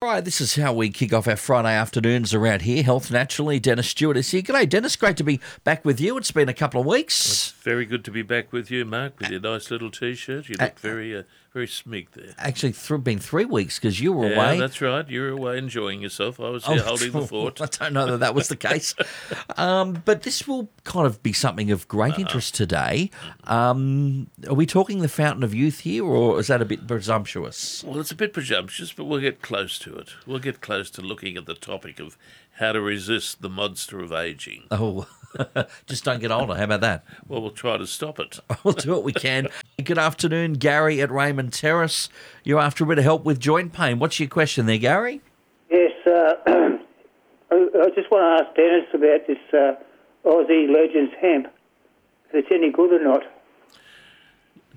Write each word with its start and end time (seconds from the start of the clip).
Right, 0.00 0.24
this 0.24 0.40
is 0.40 0.54
how 0.54 0.74
we 0.74 0.90
kick 0.90 1.12
off 1.12 1.26
our 1.26 1.34
Friday 1.34 1.74
afternoons 1.74 2.32
around 2.32 2.62
here. 2.62 2.84
Health 2.84 3.10
Naturally, 3.10 3.58
Denis 3.58 3.88
Stewart 3.88 4.16
is 4.16 4.30
here. 4.30 4.42
G'day, 4.42 4.68
Denis. 4.68 4.94
Great 4.94 5.16
to 5.16 5.24
be 5.24 5.40
back 5.64 5.84
with 5.84 6.00
you. 6.00 6.16
It's 6.16 6.30
been 6.30 6.48
a 6.48 6.54
couple 6.54 6.80
of 6.80 6.86
weeks. 6.86 7.26
It's 7.26 7.50
very 7.64 7.84
good 7.84 8.04
to 8.04 8.12
be 8.12 8.22
back 8.22 8.52
with 8.52 8.70
you, 8.70 8.84
Mark, 8.84 9.18
with 9.18 9.30
your 9.30 9.40
nice 9.40 9.72
little 9.72 9.90
t-shirt. 9.90 10.48
You 10.48 10.54
look 10.60 10.78
very, 10.78 11.16
uh, 11.16 11.24
very 11.58 11.66
smig 11.66 12.06
there. 12.12 12.34
Actually, 12.38 12.72
th- 12.72 13.02
been 13.04 13.18
three 13.18 13.44
weeks 13.44 13.78
because 13.78 14.00
you 14.00 14.12
were 14.12 14.28
Yeah, 14.28 14.36
away. 14.36 14.58
that's 14.60 14.80
right. 14.80 15.08
You 15.08 15.20
were 15.22 15.28
away 15.30 15.58
enjoying 15.58 16.00
yourself. 16.02 16.38
I 16.38 16.50
was 16.50 16.64
here 16.64 16.82
holding 16.82 17.12
the 17.12 17.26
fort. 17.32 17.60
I 17.60 17.66
don't 17.66 17.92
know 17.92 18.06
that 18.06 18.18
that 18.18 18.34
was 18.34 18.48
the 18.48 18.56
case. 18.56 18.94
um, 19.56 20.02
but 20.04 20.22
this 20.22 20.46
will 20.46 20.70
kind 20.84 21.06
of 21.06 21.20
be 21.22 21.32
something 21.32 21.70
of 21.70 21.88
great 21.88 22.12
Uh-huh. 22.12 22.20
interest 22.22 22.54
today. 22.54 23.10
Um, 23.44 24.28
are 24.48 24.54
we 24.54 24.66
talking 24.66 25.00
the 25.00 25.08
fountain 25.08 25.42
of 25.42 25.52
youth 25.54 25.80
here, 25.80 26.04
or 26.04 26.38
is 26.38 26.46
that 26.46 26.62
a 26.62 26.64
bit 26.64 26.86
presumptuous? 26.86 27.82
Well, 27.84 27.98
it's 28.00 28.10
a 28.12 28.16
bit 28.16 28.32
presumptuous, 28.32 28.92
but 28.92 29.04
we'll 29.06 29.20
get 29.20 29.42
close 29.42 29.78
to 29.80 29.96
it. 29.96 30.10
We'll 30.26 30.38
get 30.38 30.60
close 30.60 30.90
to 30.92 31.00
looking 31.02 31.36
at 31.36 31.46
the 31.46 31.54
topic 31.54 31.98
of 31.98 32.16
how 32.58 32.72
to 32.72 32.80
resist 32.80 33.40
the 33.40 33.48
monster 33.48 34.00
of 34.00 34.12
aging. 34.12 34.64
Oh, 34.70 35.06
just 35.86 36.04
don't 36.04 36.20
get 36.20 36.30
older. 36.30 36.56
How 36.56 36.64
about 36.64 36.80
that? 36.80 37.04
Well, 37.28 37.40
we'll 37.40 37.50
try 37.52 37.76
to 37.76 37.86
stop 37.86 38.18
it. 38.18 38.40
We'll 38.64 38.74
do 38.74 38.90
what 38.90 39.04
we 39.04 39.12
can. 39.12 39.48
Good 39.82 39.98
afternoon, 39.98 40.54
Gary 40.54 41.00
at 41.00 41.10
Raymond 41.10 41.52
Terrace. 41.52 42.08
You're 42.42 42.60
after 42.60 42.84
a 42.84 42.86
bit 42.86 42.98
of 42.98 43.04
help 43.04 43.24
with 43.24 43.38
joint 43.38 43.72
pain. 43.72 43.98
What's 43.98 44.18
your 44.18 44.28
question 44.28 44.66
there, 44.66 44.78
Gary? 44.78 45.20
Yes, 45.70 45.92
uh, 46.06 46.34
I 46.46 46.78
I 47.54 47.90
just 47.94 48.10
want 48.10 48.24
to 48.24 48.44
ask 48.44 48.56
Denis 48.56 48.88
about 48.92 49.26
this 49.26 49.38
uh, 49.52 50.28
Aussie 50.28 50.68
Legends 50.68 51.14
hemp, 51.20 51.46
if 52.28 52.34
it's 52.34 52.48
any 52.50 52.70
good 52.70 52.92
or 52.92 53.02
not. 53.02 53.22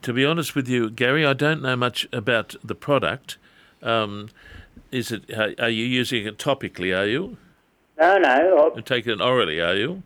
To 0.03 0.13
be 0.13 0.23
honest 0.23 0.55
with 0.55 0.67
you, 0.69 0.89
Gary, 0.89 1.25
I 1.25 1.33
don't 1.33 1.61
know 1.61 1.75
much 1.75 2.07
about 2.13 2.55
the 2.63 2.75
product. 2.75 3.37
Um, 3.81 4.29
is 4.91 5.11
it? 5.11 5.29
Are 5.31 5.53
are 5.59 5.69
you 5.69 5.85
using 5.85 6.27
it 6.27 6.37
topically? 6.37 6.97
Are 6.97 7.07
you? 7.07 7.37
No, 8.01 8.17
no, 8.17 8.71
You're 8.73 8.81
taking 8.81 9.11
it 9.13 9.21
orally? 9.21 9.61
Are 9.61 9.75
you? 9.75 10.01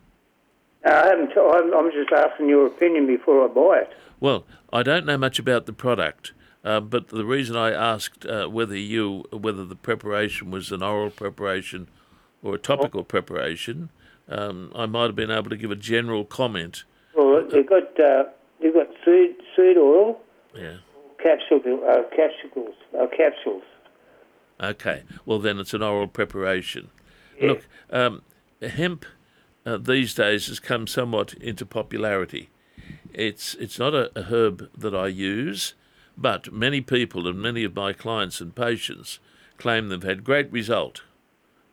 I, 0.85 0.89
I 0.89 1.07
haven't. 1.07 1.29
T- 1.29 1.39
I'm, 1.39 1.73
I'm 1.73 1.89
just 1.91 2.11
asking 2.11 2.49
your 2.49 2.67
opinion 2.67 3.07
before 3.07 3.45
I 3.45 3.47
buy 3.47 3.83
it. 3.83 3.93
Well, 4.19 4.43
I 4.73 4.83
don't 4.83 5.05
know 5.05 5.17
much 5.17 5.39
about 5.39 5.65
the 5.65 5.71
product, 5.71 6.33
uh, 6.65 6.81
but 6.81 7.07
the 7.07 7.23
reason 7.23 7.55
I 7.55 7.71
asked 7.71 8.25
uh, 8.25 8.47
whether 8.47 8.75
you 8.77 9.23
whether 9.31 9.63
the 9.65 9.77
preparation 9.77 10.51
was 10.51 10.73
an 10.73 10.83
oral 10.83 11.09
preparation 11.09 11.87
or 12.43 12.55
a 12.55 12.59
topical 12.59 13.05
preparation, 13.05 13.89
um, 14.27 14.73
I 14.75 14.85
might 14.87 15.05
have 15.05 15.15
been 15.15 15.31
able 15.31 15.49
to 15.49 15.57
give 15.57 15.71
a 15.71 15.75
general 15.77 16.25
comment. 16.25 16.83
Well, 17.15 17.47
they've 17.49 17.65
got 17.67 17.97
uh, 17.97 18.25
they've 18.61 18.73
got 18.73 18.87
seed 19.05 19.35
seed 19.55 19.77
oil, 19.77 20.19
Yeah. 20.53 20.77
capsule 21.23 21.61
uh, 21.89 22.03
capsules, 22.13 22.75
uh, 22.99 23.07
capsules. 23.15 23.63
Okay. 24.61 25.03
Well, 25.25 25.39
then 25.39 25.59
it's 25.59 25.73
an 25.73 25.81
oral 25.81 26.07
preparation. 26.07 26.89
Look, 27.41 27.67
um, 27.89 28.21
hemp 28.61 29.05
uh, 29.65 29.77
these 29.77 30.13
days 30.13 30.47
has 30.47 30.59
come 30.59 30.87
somewhat 30.87 31.33
into 31.35 31.65
popularity. 31.65 32.49
It's 33.13 33.55
it's 33.55 33.79
not 33.79 33.93
a, 33.93 34.11
a 34.17 34.23
herb 34.23 34.69
that 34.77 34.95
I 34.95 35.07
use, 35.07 35.73
but 36.17 36.51
many 36.51 36.81
people 36.81 37.27
and 37.27 37.41
many 37.41 37.63
of 37.63 37.75
my 37.75 37.93
clients 37.93 38.41
and 38.41 38.55
patients 38.55 39.19
claim 39.57 39.87
they've 39.87 40.03
had 40.03 40.23
great 40.23 40.51
result 40.51 41.01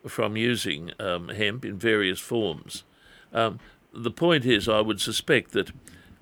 from 0.07 0.37
using 0.37 0.93
um, 0.99 1.29
hemp 1.29 1.65
in 1.65 1.79
various 1.79 2.21
forms. 2.21 2.85
Um, 3.33 3.61
the 3.93 4.11
point 4.11 4.45
is, 4.45 4.69
I 4.69 4.81
would 4.81 5.01
suspect 5.01 5.53
that 5.53 5.71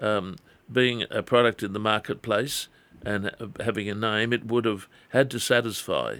um, 0.00 0.36
being 0.70 1.04
a 1.10 1.22
product 1.22 1.62
in 1.62 1.72
the 1.72 1.78
marketplace 1.78 2.69
and 3.02 3.27
uh, 3.41 3.47
having 3.60 3.88
a 3.88 3.94
name, 3.94 4.32
it 4.32 4.47
would 4.47 4.64
have 4.64 4.88
had 5.10 5.30
to 5.30 5.41
satisfy 5.41 6.19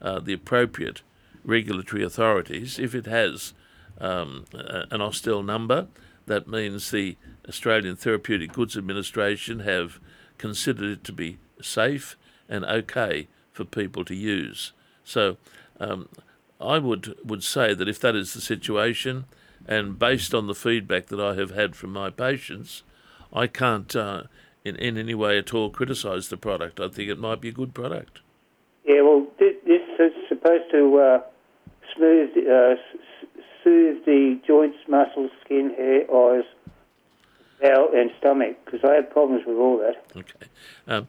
uh, 0.00 0.20
the 0.20 0.32
appropriate 0.32 1.02
regulatory 1.44 2.02
authorities. 2.02 2.78
If 2.78 2.94
it 2.94 3.06
has 3.06 3.54
um, 4.00 4.44
an 4.52 5.00
AUST 5.00 5.26
L 5.26 5.42
number, 5.42 5.88
that 6.26 6.48
means 6.48 6.90
the 6.90 7.16
Australian 7.48 7.96
Therapeutic 7.96 8.52
Goods 8.52 8.76
Administration 8.76 9.60
have 9.60 10.00
considered 10.38 10.90
it 10.90 11.04
to 11.04 11.12
be 11.12 11.38
safe 11.60 12.16
and 12.48 12.64
okay 12.64 13.28
for 13.52 13.64
people 13.64 14.04
to 14.04 14.14
use. 14.14 14.72
So 15.04 15.36
um, 15.80 16.08
I 16.60 16.78
would, 16.78 17.16
would 17.24 17.42
say 17.42 17.74
that 17.74 17.88
if 17.88 18.00
that 18.00 18.14
is 18.16 18.34
the 18.34 18.40
situation, 18.40 19.24
and 19.66 19.98
based 19.98 20.34
on 20.34 20.46
the 20.46 20.54
feedback 20.54 21.06
that 21.06 21.20
I 21.20 21.34
have 21.34 21.50
had 21.50 21.76
from 21.76 21.92
my 21.92 22.10
patients, 22.10 22.82
I 23.32 23.46
can't 23.46 23.94
uh, 23.94 24.24
in, 24.64 24.76
in 24.76 24.96
any 24.98 25.14
way 25.14 25.38
at 25.38 25.54
all 25.54 25.70
criticise 25.70 26.28
the 26.28 26.36
product. 26.36 26.80
I 26.80 26.88
think 26.88 27.08
it 27.08 27.18
might 27.18 27.40
be 27.40 27.48
a 27.48 27.52
good 27.52 27.74
product. 27.74 28.20
Yeah, 28.84 29.02
well, 29.02 29.26
this 29.38 29.54
is 29.98 30.12
supposed 30.28 30.70
to 30.72 30.98
uh, 30.98 31.20
smooth, 31.96 32.30
uh, 32.48 32.74
soothe 33.62 34.04
the 34.04 34.40
joints, 34.46 34.78
muscles, 34.88 35.30
skin, 35.44 35.74
hair, 35.76 36.02
eyes, 36.14 36.44
bowel, 37.60 37.90
and 37.94 38.10
stomach 38.18 38.56
because 38.64 38.80
I 38.84 38.94
have 38.94 39.10
problems 39.10 39.44
with 39.46 39.56
all 39.56 39.78
that. 39.78 40.04
Okay. 40.16 40.46
Um, 40.86 41.06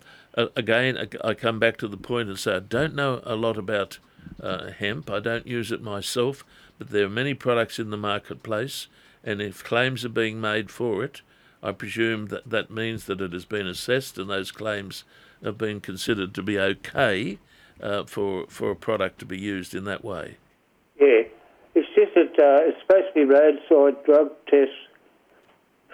again, 0.55 0.97
I- 0.97 1.29
I 1.29 1.33
come 1.33 1.59
back 1.59 1.77
to 1.77 1.87
the 1.87 1.97
point 1.97 2.29
and 2.29 2.37
say 2.37 2.55
I 2.55 2.59
don't 2.59 2.95
know 2.95 3.21
a 3.23 3.35
lot 3.35 3.57
about 3.57 3.99
uh, 4.41 4.71
hemp. 4.71 5.09
I 5.09 5.19
don't 5.19 5.47
use 5.47 5.71
it 5.71 5.81
myself, 5.81 6.43
but 6.77 6.89
there 6.89 7.05
are 7.05 7.09
many 7.09 7.33
products 7.33 7.77
in 7.79 7.89
the 7.89 7.97
marketplace, 7.97 8.87
and 9.23 9.41
if 9.41 9.63
claims 9.63 10.03
are 10.05 10.09
being 10.09 10.39
made 10.39 10.71
for 10.71 11.03
it, 11.03 11.21
I 11.61 11.71
presume 11.71 12.27
that 12.27 12.49
that 12.49 12.69
means 12.69 13.05
that 13.05 13.21
it 13.21 13.31
has 13.33 13.45
been 13.45 13.67
assessed 13.67 14.17
and 14.17 14.29
those 14.29 14.51
claims 14.51 15.03
have 15.43 15.57
been 15.57 15.79
considered 15.81 16.33
to 16.35 16.43
be 16.43 16.59
okay 16.59 17.37
uh, 17.81 18.03
for 18.03 18.45
for 18.47 18.71
a 18.71 18.75
product 18.75 19.19
to 19.19 19.25
be 19.25 19.37
used 19.39 19.73
in 19.73 19.83
that 19.85 20.03
way. 20.03 20.37
Yeah, 20.99 21.23
it's 21.75 21.87
just 21.95 22.13
that 22.15 22.39
uh, 22.39 22.69
it's 22.69 22.79
supposed 22.81 23.07
to 23.07 23.13
be 23.13 23.25
roadside 23.25 24.03
drug 24.05 24.31
test 24.47 24.71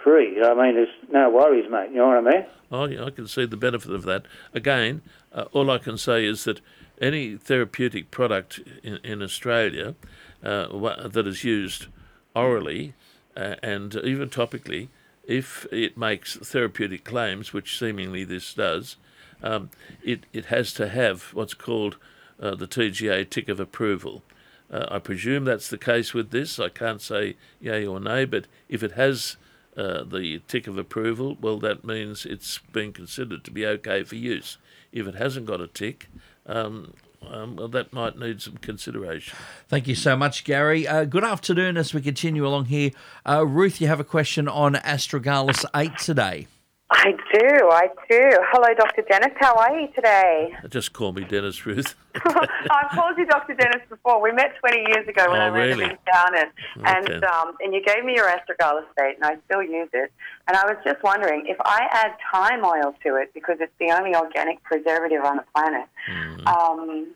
free. 0.02 0.42
I 0.42 0.54
mean, 0.54 0.74
there's 0.74 0.88
no 1.10 1.30
worries, 1.30 1.70
mate. 1.70 1.90
You 1.90 1.96
know 1.96 2.08
what 2.08 2.18
I 2.18 2.30
mean? 2.30 2.46
Oh, 2.72 2.84
yeah, 2.84 3.04
I 3.04 3.10
can 3.10 3.26
see 3.26 3.46
the 3.46 3.56
benefit 3.56 3.92
of 3.92 4.04
that. 4.04 4.24
Again, 4.54 5.02
uh, 5.32 5.46
all 5.52 5.70
I 5.70 5.78
can 5.78 5.98
say 5.98 6.24
is 6.24 6.44
that 6.44 6.60
any 7.00 7.36
therapeutic 7.36 8.10
product 8.10 8.60
in, 8.82 8.98
in 9.02 9.22
Australia 9.22 9.94
uh, 10.42 10.66
that 11.08 11.26
is 11.26 11.44
used 11.44 11.86
orally 12.34 12.94
uh, 13.36 13.56
and 13.62 13.94
even 13.96 14.28
topically, 14.28 14.88
if 15.24 15.66
it 15.72 15.96
makes 15.96 16.36
therapeutic 16.36 17.04
claims, 17.04 17.52
which 17.52 17.78
seemingly 17.78 18.24
this 18.24 18.54
does, 18.54 18.96
um, 19.42 19.70
it, 20.02 20.24
it 20.32 20.46
has 20.46 20.72
to 20.74 20.88
have 20.88 21.30
what's 21.34 21.54
called 21.54 21.96
uh, 22.40 22.54
the 22.54 22.66
TGA 22.66 23.28
tick 23.28 23.48
of 23.48 23.60
approval. 23.60 24.22
Uh, 24.70 24.86
I 24.90 24.98
presume 24.98 25.44
that's 25.44 25.68
the 25.68 25.78
case 25.78 26.14
with 26.14 26.30
this. 26.30 26.58
I 26.58 26.68
can't 26.68 27.02
say 27.02 27.36
yay 27.60 27.86
or 27.86 27.98
nay, 27.98 28.24
but 28.24 28.46
if 28.68 28.82
it 28.82 28.92
has 28.92 29.36
uh, 29.76 30.04
the 30.04 30.40
tick 30.46 30.66
of 30.66 30.78
approval, 30.78 31.36
well, 31.40 31.58
that 31.58 31.84
means 31.84 32.24
it's 32.24 32.58
been 32.58 32.92
considered 32.92 33.44
to 33.44 33.50
be 33.50 33.66
okay 33.66 34.04
for 34.04 34.16
use. 34.16 34.58
If 34.92 35.06
it 35.06 35.14
hasn't 35.14 35.46
got 35.46 35.60
a 35.60 35.66
tick, 35.66 36.08
um, 36.46 36.94
um, 37.26 37.56
well, 37.56 37.68
that 37.68 37.92
might 37.92 38.18
need 38.18 38.40
some 38.40 38.56
consideration. 38.56 39.36
Thank 39.68 39.86
you 39.86 39.94
so 39.94 40.16
much, 40.16 40.44
Gary. 40.44 40.86
Uh, 40.86 41.04
good 41.04 41.24
afternoon 41.24 41.76
as 41.76 41.92
we 41.92 42.00
continue 42.00 42.46
along 42.46 42.66
here. 42.66 42.90
Uh, 43.28 43.46
Ruth, 43.46 43.80
you 43.80 43.88
have 43.88 44.00
a 44.00 44.04
question 44.04 44.48
on 44.48 44.74
Astragalus 44.74 45.64
8 45.74 45.98
today. 45.98 46.46
I 46.92 47.12
do, 47.32 47.68
I 47.70 47.86
do. 48.10 48.30
Hello, 48.50 48.66
Dr. 48.76 49.02
Denis. 49.08 49.30
How 49.38 49.54
are 49.54 49.78
you 49.78 49.86
today? 49.94 50.52
Just 50.68 50.92
call 50.92 51.12
me 51.12 51.22
Denis 51.22 51.64
Ruth. 51.64 51.94
I've 52.16 52.90
called 52.90 53.16
you 53.16 53.26
Dr. 53.26 53.54
Denis 53.54 53.82
before. 53.88 54.20
We 54.20 54.32
met 54.32 54.54
20 54.58 54.78
years 54.88 55.06
ago 55.06 55.30
when 55.30 55.40
Oh, 55.40 55.44
I 55.44 55.46
really? 55.56 55.84
to 55.88 55.98
down 56.12 56.36
and, 56.36 56.50
and, 56.84 57.08
Okay. 57.08 57.26
um, 57.26 57.54
and 57.60 57.72
you 57.72 57.80
gave 57.84 58.04
me 58.04 58.14
your 58.16 58.26
astragalus 58.26 58.86
eight, 59.04 59.14
and 59.16 59.24
I 59.24 59.36
still 59.46 59.62
use 59.62 59.88
it. 59.92 60.10
And 60.48 60.56
I 60.56 60.64
was 60.66 60.76
just 60.84 61.00
wondering 61.04 61.44
if 61.46 61.56
I 61.64 61.86
add 61.92 62.16
thyme 62.32 62.64
oil 62.64 62.92
to 63.04 63.14
it, 63.16 63.32
because 63.34 63.58
it's 63.60 63.72
the 63.78 63.92
only 63.92 64.16
organic 64.16 64.60
preservative 64.64 65.24
on 65.24 65.36
the 65.36 65.44
planet, 65.54 65.86
Mm-hmm. 66.10 66.46
um, 66.48 67.06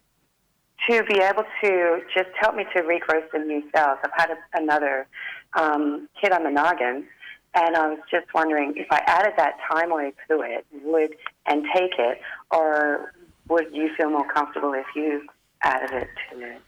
to 0.88 1.02
be 1.04 1.18
able 1.20 1.44
to 1.62 2.00
just 2.14 2.28
help 2.38 2.54
me 2.54 2.64
to 2.74 2.82
regrow 2.82 3.22
some 3.32 3.46
new 3.48 3.62
cells. 3.74 3.98
I've 4.04 4.10
had 4.14 4.30
a, 4.30 4.36
another 4.60 5.06
um, 5.54 6.08
hit 6.20 6.30
on 6.32 6.42
the 6.44 6.50
noggin, 6.50 7.06
and 7.54 7.76
I 7.76 7.88
was 7.88 7.98
just 8.10 8.26
wondering 8.34 8.74
if 8.76 8.86
I 8.90 9.02
added 9.06 9.34
that 9.36 9.58
thyme 9.68 9.92
oil 9.92 10.10
to 10.28 10.40
it, 10.40 10.66
would 10.82 11.14
and 11.46 11.64
take 11.74 11.92
it, 11.98 12.20
or 12.50 13.12
would 13.48 13.68
you 13.72 13.90
feel 13.96 14.10
more 14.10 14.28
comfortable 14.32 14.72
if 14.74 14.86
you 14.96 15.26
added 15.62 15.90
it 15.92 16.08
to 16.30 16.42
it? 16.42 16.60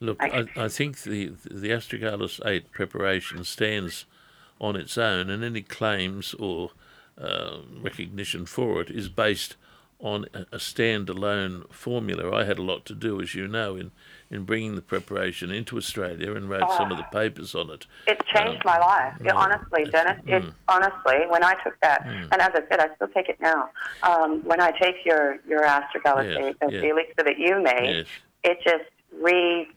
Look, 0.00 0.16
I, 0.20 0.46
I 0.56 0.68
think 0.68 1.02
the 1.02 1.32
the 1.50 1.70
astragalus 1.70 2.44
eight 2.44 2.72
preparation 2.72 3.44
stands 3.44 4.06
on 4.60 4.76
its 4.76 4.98
own, 4.98 5.30
and 5.30 5.42
any 5.42 5.62
claims 5.62 6.34
or 6.34 6.70
uh, 7.18 7.58
recognition 7.80 8.44
for 8.44 8.80
it 8.82 8.90
is 8.90 9.08
based 9.08 9.56
on 10.00 10.26
a, 10.34 10.40
a 10.52 10.58
standalone 10.58 11.72
formula. 11.72 12.34
I 12.34 12.44
had 12.44 12.58
a 12.58 12.62
lot 12.62 12.84
to 12.86 12.94
do, 12.94 13.20
as 13.20 13.34
you 13.34 13.48
know, 13.48 13.76
in 13.76 13.92
in 14.34 14.44
bringing 14.44 14.74
the 14.74 14.82
preparation 14.82 15.50
into 15.50 15.76
Australia 15.76 16.34
and 16.34 16.50
wrote 16.50 16.68
some 16.76 16.90
of 16.90 16.98
the 16.98 17.04
papers 17.04 17.54
on 17.54 17.70
it. 17.70 17.86
It 18.06 18.20
changed 18.26 18.66
Um, 18.66 18.72
my 18.72 18.78
life. 18.78 19.14
Yeah, 19.24 19.34
honestly, 19.34 19.84
Denis. 19.84 20.20
It 20.26 20.42
mm. 20.42 20.52
honestly, 20.68 21.18
when 21.28 21.44
I 21.44 21.54
took 21.62 21.78
that, 21.80 22.04
and 22.04 22.34
as 22.34 22.50
I 22.54 22.62
said, 22.68 22.80
I 22.80 22.94
still 22.96 23.08
take 23.08 23.28
it 23.28 23.40
now. 23.40 23.70
Um, 24.02 24.42
when 24.44 24.60
I 24.60 24.72
take 24.72 24.96
your 25.04 25.38
your 25.46 25.62
astragalus, 25.62 26.24
Yes, 26.24 26.54
the 26.60 26.88
elixir 26.88 27.22
that 27.24 27.38
you 27.38 27.62
made, 27.62 27.98
Yes. 27.98 28.06
it 28.42 28.58
just 28.64 28.90
re 29.22 29.68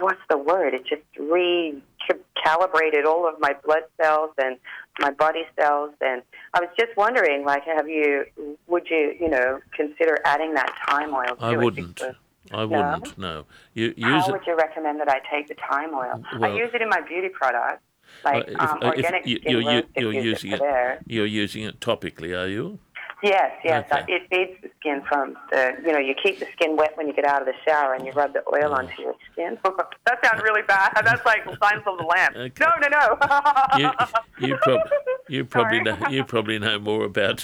what's 0.00 0.20
the 0.30 0.38
word? 0.38 0.74
It 0.74 0.86
just 0.86 1.02
recalibrated 1.18 3.04
all 3.06 3.28
of 3.28 3.38
my 3.40 3.54
blood 3.64 3.82
cells 4.00 4.30
and 4.38 4.56
my 4.98 5.10
body 5.10 5.42
cells. 5.58 5.90
And 6.00 6.22
I 6.54 6.60
was 6.60 6.70
just 6.78 6.96
wondering, 6.96 7.44
like, 7.44 7.64
have 7.64 7.88
you, 7.88 8.24
would 8.66 8.88
you, 8.88 9.14
you 9.20 9.28
know, 9.28 9.60
consider 9.76 10.20
adding 10.24 10.54
that 10.54 10.72
thyme 10.88 11.14
oil? 11.14 11.36
To 11.36 11.44
I 11.44 11.56
wouldn't. 11.56 11.96
Because 11.96 12.14
I 12.52 12.64
wouldn't. 12.64 13.16
No. 13.18 13.44
You 13.74 13.94
use 13.96 14.04
How 14.04 14.26
it. 14.28 14.32
would 14.32 14.46
you 14.46 14.56
recommend 14.56 15.00
that 15.00 15.08
I 15.08 15.20
take 15.30 15.48
the 15.48 15.54
thyme 15.68 15.94
oil? 15.94 16.22
Well- 16.38 16.52
I 16.52 16.56
use 16.56 16.70
it 16.74 16.82
in 16.82 16.88
my 16.88 17.00
beauty 17.00 17.28
products, 17.30 17.82
like 18.24 18.48
uh, 18.48 18.50
if- 18.52 18.60
um, 18.60 18.68
uh, 18.82 18.88
if 18.88 18.96
organic 18.96 19.26
you- 19.26 19.36
skin 19.38 19.52
you're, 19.62 19.82
you're 19.96 20.12
use 20.12 20.24
using 20.24 20.52
it 20.52 20.60
there. 20.60 21.00
You're 21.06 21.26
using 21.26 21.64
it 21.64 21.80
topically, 21.80 22.36
are 22.38 22.48
you? 22.48 22.78
Yes, 23.22 23.52
yes. 23.64 23.86
Okay. 23.90 24.02
uh, 24.02 24.04
It 24.16 24.22
feeds 24.28 24.60
the 24.62 24.68
skin 24.80 25.00
from 25.08 25.34
the, 25.50 25.72
you 25.82 25.92
know, 25.92 25.98
you 25.98 26.14
keep 26.22 26.40
the 26.40 26.46
skin 26.52 26.76
wet 26.76 26.94
when 26.98 27.06
you 27.06 27.14
get 27.14 27.24
out 27.24 27.40
of 27.40 27.46
the 27.46 27.54
shower 27.64 27.94
and 27.94 28.04
you 28.04 28.12
rub 28.12 28.34
the 28.34 28.40
oil 28.52 28.70
Oh. 28.72 28.74
onto 28.74 29.00
your 29.00 29.14
skin. 29.32 29.56
that 30.04 30.22
sounds 30.22 30.42
really 30.42 30.60
bad. 30.68 30.92
That's 31.02 31.24
like 31.24 31.42
signs 31.44 31.82
of 31.86 31.96
the 31.96 32.04
lamp. 32.04 32.36
Okay. 32.36 32.52
No, 32.60 32.68
no, 32.82 32.88
no. 32.88 33.78
You 33.78 34.48
you, 34.48 34.56
prob- 34.58 34.80
you 35.28 35.44
probably 35.44 35.80
know 35.80 35.96
you 36.10 36.24
probably 36.34 36.58
know 36.58 36.78
more 36.78 37.04
about 37.04 37.38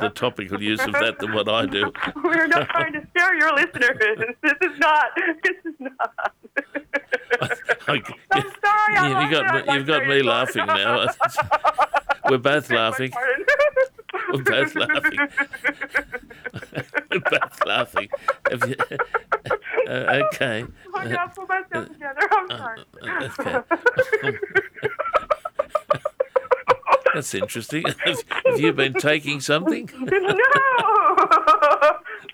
the 0.00 0.10
topical 0.14 0.62
use 0.62 0.80
of 0.84 0.92
that 0.92 1.18
than 1.18 1.32
what 1.32 1.48
I 1.48 1.66
do. 1.66 1.92
We're 2.24 2.46
not 2.46 2.68
trying 2.68 2.92
to 2.94 3.06
scare 3.10 3.34
your 3.36 3.54
listeners. 3.54 3.98
This 4.42 4.52
is 4.70 4.78
not. 4.78 5.06
This 5.42 5.56
is 5.64 5.74
not. 5.80 6.32
I- 7.40 8.00
I'm 8.32 8.42
sorry. 8.64 8.96
I 8.96 9.08
you, 9.08 9.26
you 9.26 9.30
got 9.30 9.66
me, 9.66 9.74
you've 9.74 9.86
got 9.86 10.06
me 10.06 10.22
laughing 10.22 10.66
now. 10.66 11.06
We're 12.28 12.38
both 12.38 12.70
laughing. 12.70 13.12
We're 14.32 14.42
both 14.42 14.74
laughing. 14.74 15.18
We're 17.10 17.20
both 17.20 17.66
laughing. 17.66 18.08
You- 18.66 18.76
uh, 19.88 20.22
okay. 20.32 20.64
I 20.94 21.08
gotta 21.08 21.32
pull 21.34 21.46
myself 21.46 21.88
together. 21.88 22.20
I'm 22.32 22.48
sorry. 22.48 22.84
Uh, 23.02 23.60
okay. 24.22 24.38
That's 27.24 27.34
interesting. 27.34 27.84
Have, 28.04 28.22
have 28.44 28.60
you 28.60 28.74
been 28.74 28.92
taking 28.92 29.40
something 29.40 29.88
no. 29.98 30.10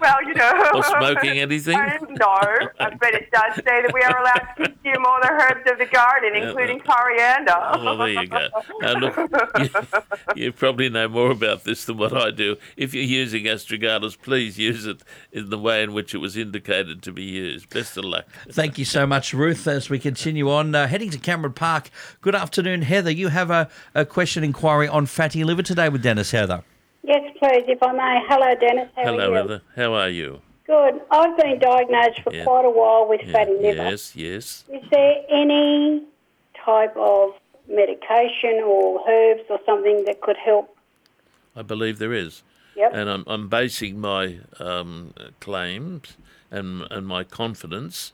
well, 0.00 0.16
you 0.26 0.34
know. 0.34 0.70
or 0.74 0.82
smoking 0.82 1.38
anything? 1.38 1.76
I, 1.76 1.98
no, 2.08 2.68
but 2.98 3.14
it 3.14 3.30
does 3.30 3.54
say 3.54 3.82
that 3.82 3.92
we 3.94 4.02
are 4.02 4.20
allowed 4.20 4.56
to 4.56 4.69
all 5.22 5.36
the 5.36 5.42
herbs 5.44 5.70
of 5.70 5.78
the 5.78 5.86
garden, 5.86 6.34
including 6.34 6.80
coriander. 6.80 7.54
Well, 7.84 7.96
there 7.98 8.08
you 8.08 8.26
go. 8.26 8.48
Now, 8.80 8.92
look, 8.94 9.16
you, 9.58 10.44
you 10.44 10.52
probably 10.52 10.88
know 10.88 11.08
more 11.08 11.30
about 11.30 11.64
this 11.64 11.84
than 11.84 11.98
what 11.98 12.16
I 12.16 12.30
do. 12.30 12.56
If 12.76 12.94
you're 12.94 13.04
using 13.04 13.44
astragalus, 13.44 14.20
please 14.20 14.58
use 14.58 14.86
it 14.86 15.02
in 15.32 15.50
the 15.50 15.58
way 15.58 15.82
in 15.82 15.92
which 15.92 16.14
it 16.14 16.18
was 16.18 16.36
indicated 16.36 17.02
to 17.02 17.12
be 17.12 17.22
used. 17.24 17.68
Best 17.70 17.96
of 17.96 18.04
luck. 18.04 18.26
Thank 18.50 18.78
you 18.78 18.84
so 18.84 19.06
much, 19.06 19.32
Ruth. 19.34 19.66
As 19.66 19.90
we 19.90 19.98
continue 19.98 20.50
on, 20.50 20.74
uh, 20.74 20.86
heading 20.86 21.10
to 21.10 21.18
Cameron 21.18 21.52
Park. 21.52 21.90
Good 22.20 22.34
afternoon, 22.34 22.82
Heather. 22.82 23.10
You 23.10 23.28
have 23.28 23.50
a, 23.50 23.68
a 23.94 24.04
question 24.04 24.44
inquiry 24.44 24.88
on 24.88 25.06
fatty 25.06 25.44
liver 25.44 25.62
today 25.62 25.88
with 25.88 26.02
Denis 26.02 26.30
Heather. 26.30 26.62
Yes, 27.02 27.22
please, 27.38 27.64
if 27.66 27.82
I 27.82 27.92
may. 27.92 28.20
Hello, 28.28 28.54
Denis. 28.60 28.88
How 28.96 29.02
Hello, 29.04 29.18
are 29.18 29.28
you? 29.28 29.34
Heather. 29.34 29.62
How 29.76 29.94
are 29.94 30.08
you? 30.10 30.40
Good. 30.66 31.00
I've 31.10 31.36
been 31.36 31.58
diagnosed 31.58 32.20
for 32.22 32.32
Yeah. 32.32 32.44
quite 32.44 32.64
a 32.64 32.70
while 32.70 33.08
with 33.08 33.22
Yeah, 33.24 33.32
fatty 33.32 33.52
liver. 33.54 33.90
Yes, 33.90 34.14
yes. 34.14 34.64
Is 34.90 34.96
there 34.96 35.22
any 35.30 36.02
type 36.64 36.96
of 36.96 37.34
medication 37.68 38.60
or 38.64 39.00
herbs 39.08 39.42
or 39.48 39.60
something 39.64 40.04
that 40.06 40.20
could 40.20 40.36
help? 40.36 40.76
I 41.54 41.62
believe 41.62 42.00
there 42.00 42.12
is. 42.12 42.42
Yep. 42.74 42.92
and 42.94 43.10
I'm, 43.10 43.24
I'm 43.26 43.48
basing 43.48 44.00
my 44.00 44.38
um, 44.58 45.12
claims 45.38 46.16
and 46.50 46.82
and 46.90 47.06
my 47.06 47.24
confidence 47.24 48.12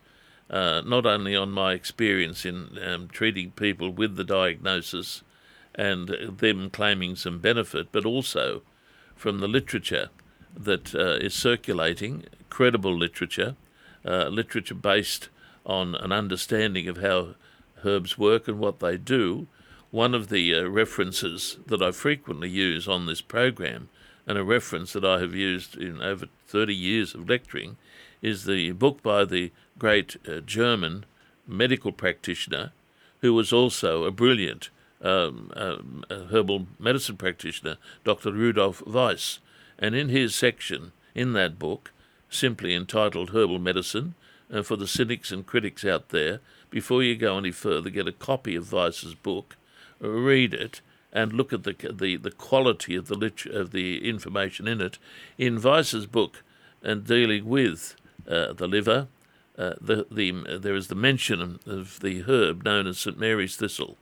uh, 0.51 0.83
not 0.85 1.07
only 1.07 1.35
on 1.35 1.51
my 1.51 1.73
experience 1.73 2.45
in 2.45 2.79
um, 2.85 3.09
treating 3.09 3.51
people 3.53 3.91
with 3.91 4.17
the 4.17 4.25
diagnosis 4.25 5.23
and 5.75 6.09
them 6.09 6.71
claiming 6.71 7.17
some 7.17 7.39
benefit, 7.39 7.89
but 7.93 8.05
also 8.05 8.63
from 9.15 9.41
the 9.41 9.49
literature 9.49 10.09
that 10.57 10.95
uh, 10.95 11.25
is 11.25 11.35
circulating, 11.35 12.25
credible 12.51 12.97
literature, 12.97 13.57
uh, 14.05 14.29
literature 14.29 14.75
based 14.75 15.29
on 15.67 15.95
an 15.97 16.13
understanding 16.13 16.89
of 16.89 16.99
how 16.99 17.35
herbs 17.85 18.17
work 18.17 18.49
and 18.49 18.59
what 18.59 18.81
they 18.81 18.97
do. 18.97 19.47
One 19.91 20.15
of 20.15 20.29
the 20.29 20.55
uh, 20.55 20.65
references 20.65 21.59
that 21.67 21.83
I 21.83 21.91
frequently 21.91 22.49
use 22.49 22.89
on 22.89 23.07
this 23.07 23.21
program, 23.21 23.89
and 24.27 24.39
a 24.39 24.45
reference 24.45 24.93
that 24.95 25.05
I 25.05 25.21
have 25.21 25.35
used 25.35 25.77
in 25.77 26.01
over 26.01 26.27
30 26.47 26.75
years 26.75 27.15
of 27.15 27.29
lecturing, 27.29 27.77
is 28.23 28.45
the 28.45 28.73
book 28.73 29.03
by 29.03 29.25
the 29.25 29.53
great 29.79 30.17
uh, 30.29 30.41
German 30.41 31.05
medical 31.47 31.93
practitioner 31.93 32.73
who 33.21 33.35
was 33.35 33.53
also 33.53 34.05
a 34.05 34.11
brilliant 34.11 34.71
um, 35.03 35.51
um, 35.57 36.05
herbal 36.11 36.67
medicine 36.79 37.17
practitioner, 37.17 37.77
Dr. 38.05 38.33
Rudolf 38.33 38.87
Weiss. 38.87 39.39
And 39.79 39.95
in 39.95 40.09
his 40.09 40.35
section 40.35 40.93
in 41.15 41.33
that 41.35 41.59
book, 41.59 41.93
simply 42.31 42.75
entitled 42.75 43.31
Herbal 43.31 43.59
Medicine, 43.59 44.15
uh, 44.53 44.63
for 44.63 44.77
the 44.77 44.87
cynics 44.87 45.33
and 45.33 45.47
critics 45.47 45.85
out 45.85 46.11
there, 46.11 46.41
before 46.71 47.03
you 47.03 47.17
go 47.17 47.39
any 47.39 47.51
further, 47.51 47.91
get 47.91 48.09
a 48.09 48.13
copy 48.13 48.55
of 48.55 48.73
Weiss's 48.73 49.15
book, 49.15 49.57
uh, 50.03 50.09
read 50.09 50.55
it, 50.55 50.81
and 51.13 51.33
look 51.33 51.53
at 51.53 51.65
the 51.65 51.75
the, 51.93 52.17
the 52.17 52.31
quality 52.31 52.95
of 52.97 53.09
the 53.09 53.17
lit- 53.17 53.47
of 53.47 53.73
the 53.73 54.09
information 54.09 54.69
in 54.69 54.81
it. 54.81 54.99
In 55.39 55.61
Weiss's 55.61 56.07
book, 56.07 56.43
and 56.83 57.05
dealing 57.05 57.47
with 57.47 57.97
uh, 58.29 58.53
the 58.53 58.69
liver, 58.69 59.09
uh, 59.59 59.75
the 59.81 60.07
the 60.11 60.59
there 60.59 60.75
is 60.75 60.89
the 60.89 60.95
mention 60.95 61.59
of 61.67 62.01
the 62.01 62.23
herb 62.23 62.65
known 62.65 62.87
as 62.87 62.99
St 62.99 63.19
Mary's 63.19 63.57
thistle. 63.57 63.97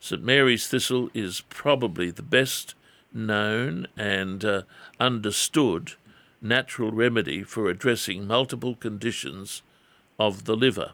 St 0.00 0.22
Mary's 0.22 0.68
thistle 0.68 1.10
is 1.14 1.40
probably 1.48 2.10
the 2.10 2.22
best 2.22 2.74
known 3.12 3.86
and 3.96 4.44
uh, 4.44 4.62
understood 5.00 5.94
natural 6.48 6.92
remedy 6.92 7.42
for 7.42 7.68
addressing 7.68 8.26
multiple 8.26 8.74
conditions 8.74 9.62
of 10.18 10.44
the 10.44 10.56
liver. 10.56 10.92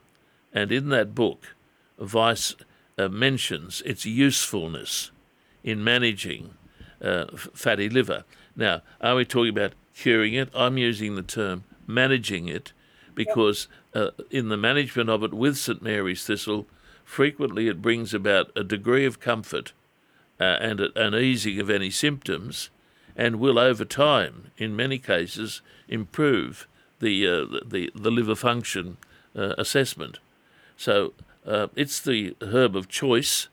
And 0.52 0.70
in 0.70 0.88
that 0.90 1.14
book, 1.14 1.54
Weiss 1.98 2.54
uh, 2.98 3.08
mentions 3.08 3.80
its 3.82 4.04
usefulness 4.04 5.10
in 5.64 5.82
managing 5.82 6.54
uh, 7.00 7.26
fatty 7.54 7.88
liver. 7.88 8.24
Now, 8.54 8.82
are 9.00 9.16
we 9.16 9.24
talking 9.24 9.50
about 9.50 9.74
curing 9.94 10.34
it? 10.34 10.50
I'm 10.54 10.78
using 10.78 11.14
the 11.14 11.22
term 11.22 11.64
managing 11.86 12.48
it 12.48 12.72
because 13.14 13.68
uh, 13.94 14.10
in 14.30 14.48
the 14.48 14.56
management 14.56 15.10
of 15.10 15.22
it 15.22 15.34
with 15.34 15.56
St 15.58 15.82
Mary's 15.82 16.24
thistle, 16.24 16.66
frequently 17.04 17.68
it 17.68 17.82
brings 17.82 18.14
about 18.14 18.50
a 18.56 18.64
degree 18.64 19.04
of 19.04 19.20
comfort 19.20 19.72
uh, 20.40 20.44
and 20.60 20.80
a, 20.80 20.88
an 20.96 21.14
easing 21.14 21.60
of 21.60 21.70
any 21.70 21.90
symptoms, 21.90 22.70
and 23.16 23.36
will 23.36 23.58
over 23.58 23.84
time, 23.84 24.50
in 24.56 24.76
many 24.76 24.98
cases, 24.98 25.60
improve 25.88 26.66
the 27.00 27.26
uh, 27.26 27.58
the 27.64 27.90
the 27.94 28.10
liver 28.10 28.34
function 28.34 28.96
uh, 29.36 29.54
assessment. 29.58 30.18
So 30.76 31.12
uh, 31.46 31.68
it's 31.76 32.00
the 32.00 32.36
herb 32.40 32.76
of 32.76 32.88
choice. 32.88 33.48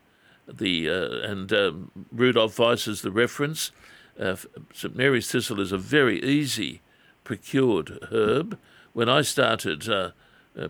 The 0.48 0.88
uh, 0.88 1.30
and 1.30 1.52
um, 1.52 1.90
Rudolf 2.12 2.58
Weiss 2.58 2.86
is 2.86 3.02
the 3.02 3.10
reference. 3.10 3.70
Uh, 4.18 4.36
St 4.72 4.96
Mary's 4.96 5.30
thistle 5.30 5.60
is 5.60 5.72
a 5.72 5.78
very 5.78 6.22
easy 6.22 6.80
procured 7.24 7.98
herb. 8.10 8.58
When 8.92 9.08
I 9.08 9.22
started 9.22 9.88
uh, 9.88 10.10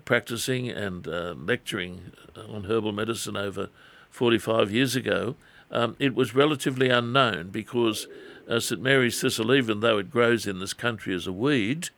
practicing 0.05 0.69
and 0.69 1.07
lecturing 1.47 2.13
on 2.37 2.65
herbal 2.65 2.93
medicine 2.93 3.37
over 3.37 3.71
45 4.11 4.71
years 4.71 4.95
ago, 4.95 5.37
um, 5.71 5.97
it 5.99 6.15
was 6.15 6.35
relatively 6.35 6.91
unknown 6.91 7.49
because 7.49 8.07
uh, 8.51 8.61
St 8.61 8.83
Mary's 8.83 9.21
thistle, 9.21 9.55
even 9.55 9.81
though 9.81 9.99
it 9.99 10.11
grows 10.11 10.47
in 10.47 10.59
this 10.59 10.73
country 10.73 11.15
as 11.15 11.27
a 11.27 11.33
weed, 11.33 11.91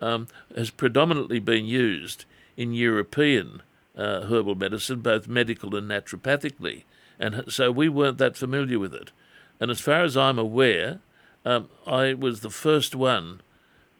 um, 0.00 0.28
has 0.54 0.70
predominantly 0.70 1.38
been 1.38 1.64
used 1.64 2.26
in 2.56 2.74
European 2.74 3.62
uh, 3.96 4.22
herbal 4.22 4.54
medicine, 4.54 5.00
both 5.00 5.26
medical 5.26 5.74
and 5.74 5.90
naturopathically. 5.90 6.82
And 7.18 7.44
so 7.48 7.70
we 7.70 7.88
weren't 7.88 8.18
that 8.18 8.36
familiar 8.36 8.78
with 8.78 8.94
it. 8.94 9.12
And 9.58 9.70
as 9.70 9.80
far 9.80 10.02
as 10.02 10.16
I'm 10.16 10.38
aware, 10.38 11.00
um, 11.44 11.68
I 11.86 12.12
was 12.12 12.40
the 12.40 12.50
first 12.50 12.94
one 12.94 13.40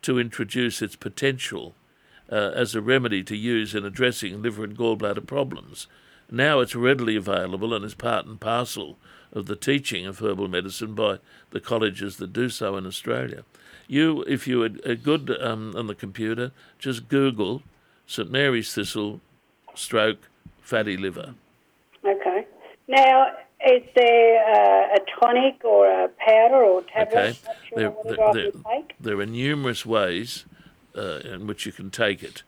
to 0.02 0.18
introduce 0.18 0.82
its 0.82 0.96
potential 0.96 1.74
uh, 2.30 2.52
as 2.54 2.74
a 2.74 2.82
remedy 2.82 3.22
to 3.24 3.36
use 3.36 3.74
in 3.74 3.84
addressing 3.84 4.42
liver 4.42 4.64
and 4.64 4.76
gallbladder 4.76 5.26
problems. 5.26 5.86
Now 6.30 6.60
it's 6.60 6.74
readily 6.74 7.16
available 7.16 7.72
and 7.72 7.84
is 7.84 7.94
part 7.94 8.26
and 8.26 8.40
parcel 8.40 8.98
of 9.34 9.46
the 9.46 9.56
teaching 9.56 10.06
of 10.06 10.20
herbal 10.20 10.48
medicine 10.48 10.94
by 10.94 11.18
the 11.50 11.60
colleges 11.60 12.16
that 12.16 12.32
do 12.32 12.48
so 12.48 12.76
in 12.76 12.86
Australia. 12.86 13.44
You, 13.86 14.22
if 14.26 14.46
you 14.46 14.62
are 14.62 14.70
are 14.86 14.94
good 14.94 15.36
um, 15.42 15.74
on 15.76 15.86
the 15.86 15.94
computer, 15.94 16.52
just 16.78 17.08
Google 17.08 17.62
St 18.06 18.30
Mary's 18.30 18.72
thistle 18.74 19.20
stroke 19.74 20.28
fatty 20.60 20.96
liver. 20.96 21.34
Okay. 22.04 22.46
Now, 22.88 23.26
is 23.66 23.82
there 23.94 24.44
uh, 24.54 24.96
a 24.96 25.00
tonic 25.20 25.64
or 25.64 25.86
a 25.88 26.08
powder 26.08 26.62
or 26.62 26.82
tablet? 26.82 27.16
Okay. 27.16 27.34
There, 27.76 27.92
sure 28.04 28.34
there, 28.34 28.52
there 29.00 29.20
are 29.20 29.26
numerous 29.26 29.84
ways 29.84 30.44
uh, 30.96 31.20
in 31.24 31.46
which 31.46 31.66
you 31.66 31.72
can 31.72 31.90
take 31.90 32.22
it. 32.22 32.42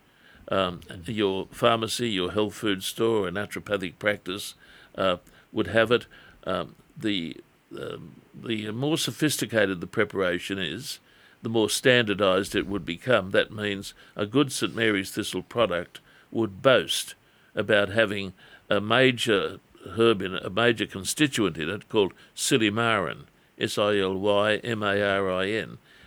um, 0.51 0.81
your 1.07 1.47
pharmacy, 1.51 2.09
your 2.11 2.33
health 2.33 2.55
food 2.55 2.83
store, 2.83 3.29
a 3.29 3.31
naturopathic 3.31 3.99
practice 3.99 4.55
uh, 4.97 5.17
would 5.53 5.69
have 5.69 5.91
it. 5.91 6.07
Um, 6.47 6.77
the 6.97 7.37
um, 7.79 8.23
the 8.35 8.71
more 8.71 8.97
sophisticated 8.97 9.81
the 9.81 9.87
preparation 9.87 10.59
is, 10.59 11.01
the 11.43 11.49
more 11.49 11.69
standardised 11.69 12.55
it 12.55 12.67
would 12.67 12.85
become. 12.85 13.31
That 13.33 13.51
means 13.51 13.93
a 14.15 14.25
good 14.27 14.53
St 14.53 14.75
Mary's 14.75 15.11
thistle 15.11 15.43
product 15.43 16.01
would 16.31 16.63
boast 16.63 17.15
about 17.55 17.89
having 17.91 18.35
a 18.69 18.81
major 18.81 19.59
herb 19.97 20.23
in 20.23 20.35
it, 20.35 20.45
a 20.45 20.51
major 20.51 20.87
constituent 20.87 21.57
in 21.59 21.69
it 21.69 21.89
called 21.89 22.13
silymarin, 22.35 23.25
S-I-L-Y-M-A-R-I-N. 23.59 24.19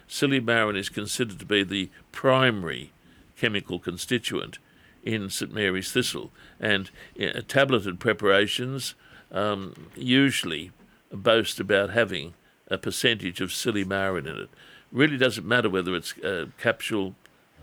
Silymarin 0.07 0.77
is 0.77 0.89
considered 0.89 1.39
to 1.39 1.45
be 1.45 1.63
the 1.63 1.89
primary 2.11 2.91
chemical 3.37 3.79
constituent 3.79 4.59
in 5.03 5.29
St 5.29 5.53
Mary's 5.53 5.91
thistle, 5.91 6.31
and 6.59 6.91
uh, 7.21 7.41
tableted 7.47 7.99
preparations 7.99 8.95
um, 9.31 9.89
usually 9.95 10.71
boast 11.11 11.59
about 11.59 11.89
having 11.91 12.33
a 12.67 12.77
percentage 12.77 13.41
of 13.41 13.49
silymarin 13.49 14.27
in 14.27 14.37
it. 14.37 14.49
Really 14.91 15.17
doesn't 15.17 15.47
matter 15.47 15.69
whether 15.69 15.95
it's 15.95 16.15
a 16.23 16.49
capsule 16.57 17.15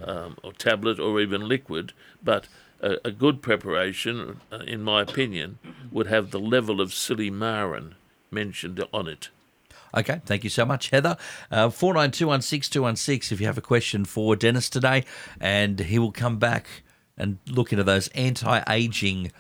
um, 0.05 0.37
or 0.43 0.53
tablet 0.53 0.99
or 0.99 1.21
even 1.21 1.49
liquid, 1.49 1.93
but 2.23 2.49
a, 2.81 2.97
a 3.05 3.11
good 3.11 3.41
preparation, 3.41 4.41
uh, 4.53 4.59
in 4.59 4.83
my 4.83 5.03
opinion, 5.03 5.59
would 5.91 6.07
have 6.07 6.31
the 6.31 6.41
level 6.41 6.81
of 6.81 6.91
silymarin 6.91 7.95
mentioned 8.31 8.85
on 8.93 9.09
it. 9.09 9.31
Okay, 9.97 10.21
thank 10.27 10.45
you 10.45 10.51
so 10.51 10.67
much, 10.67 10.91
Heather. 10.91 11.17
Uh, 11.51 11.71
Four 11.71 11.95
nine 11.95 12.11
two 12.11 12.27
one 12.27 12.43
six 12.43 12.69
two 12.69 12.83
one 12.83 12.97
six. 12.97 13.33
If 13.33 13.41
you 13.41 13.47
have 13.47 13.57
a 13.57 13.63
question 13.63 14.05
for 14.05 14.37
Denis 14.37 14.69
today, 14.69 15.05
and 15.41 15.81
he 15.81 15.99
will 15.99 16.13
come 16.13 16.39
back 16.39 16.67
and 17.17 17.39
look 17.47 17.73
into 17.73 17.85
those 17.85 18.09
anti-aging 18.09 19.33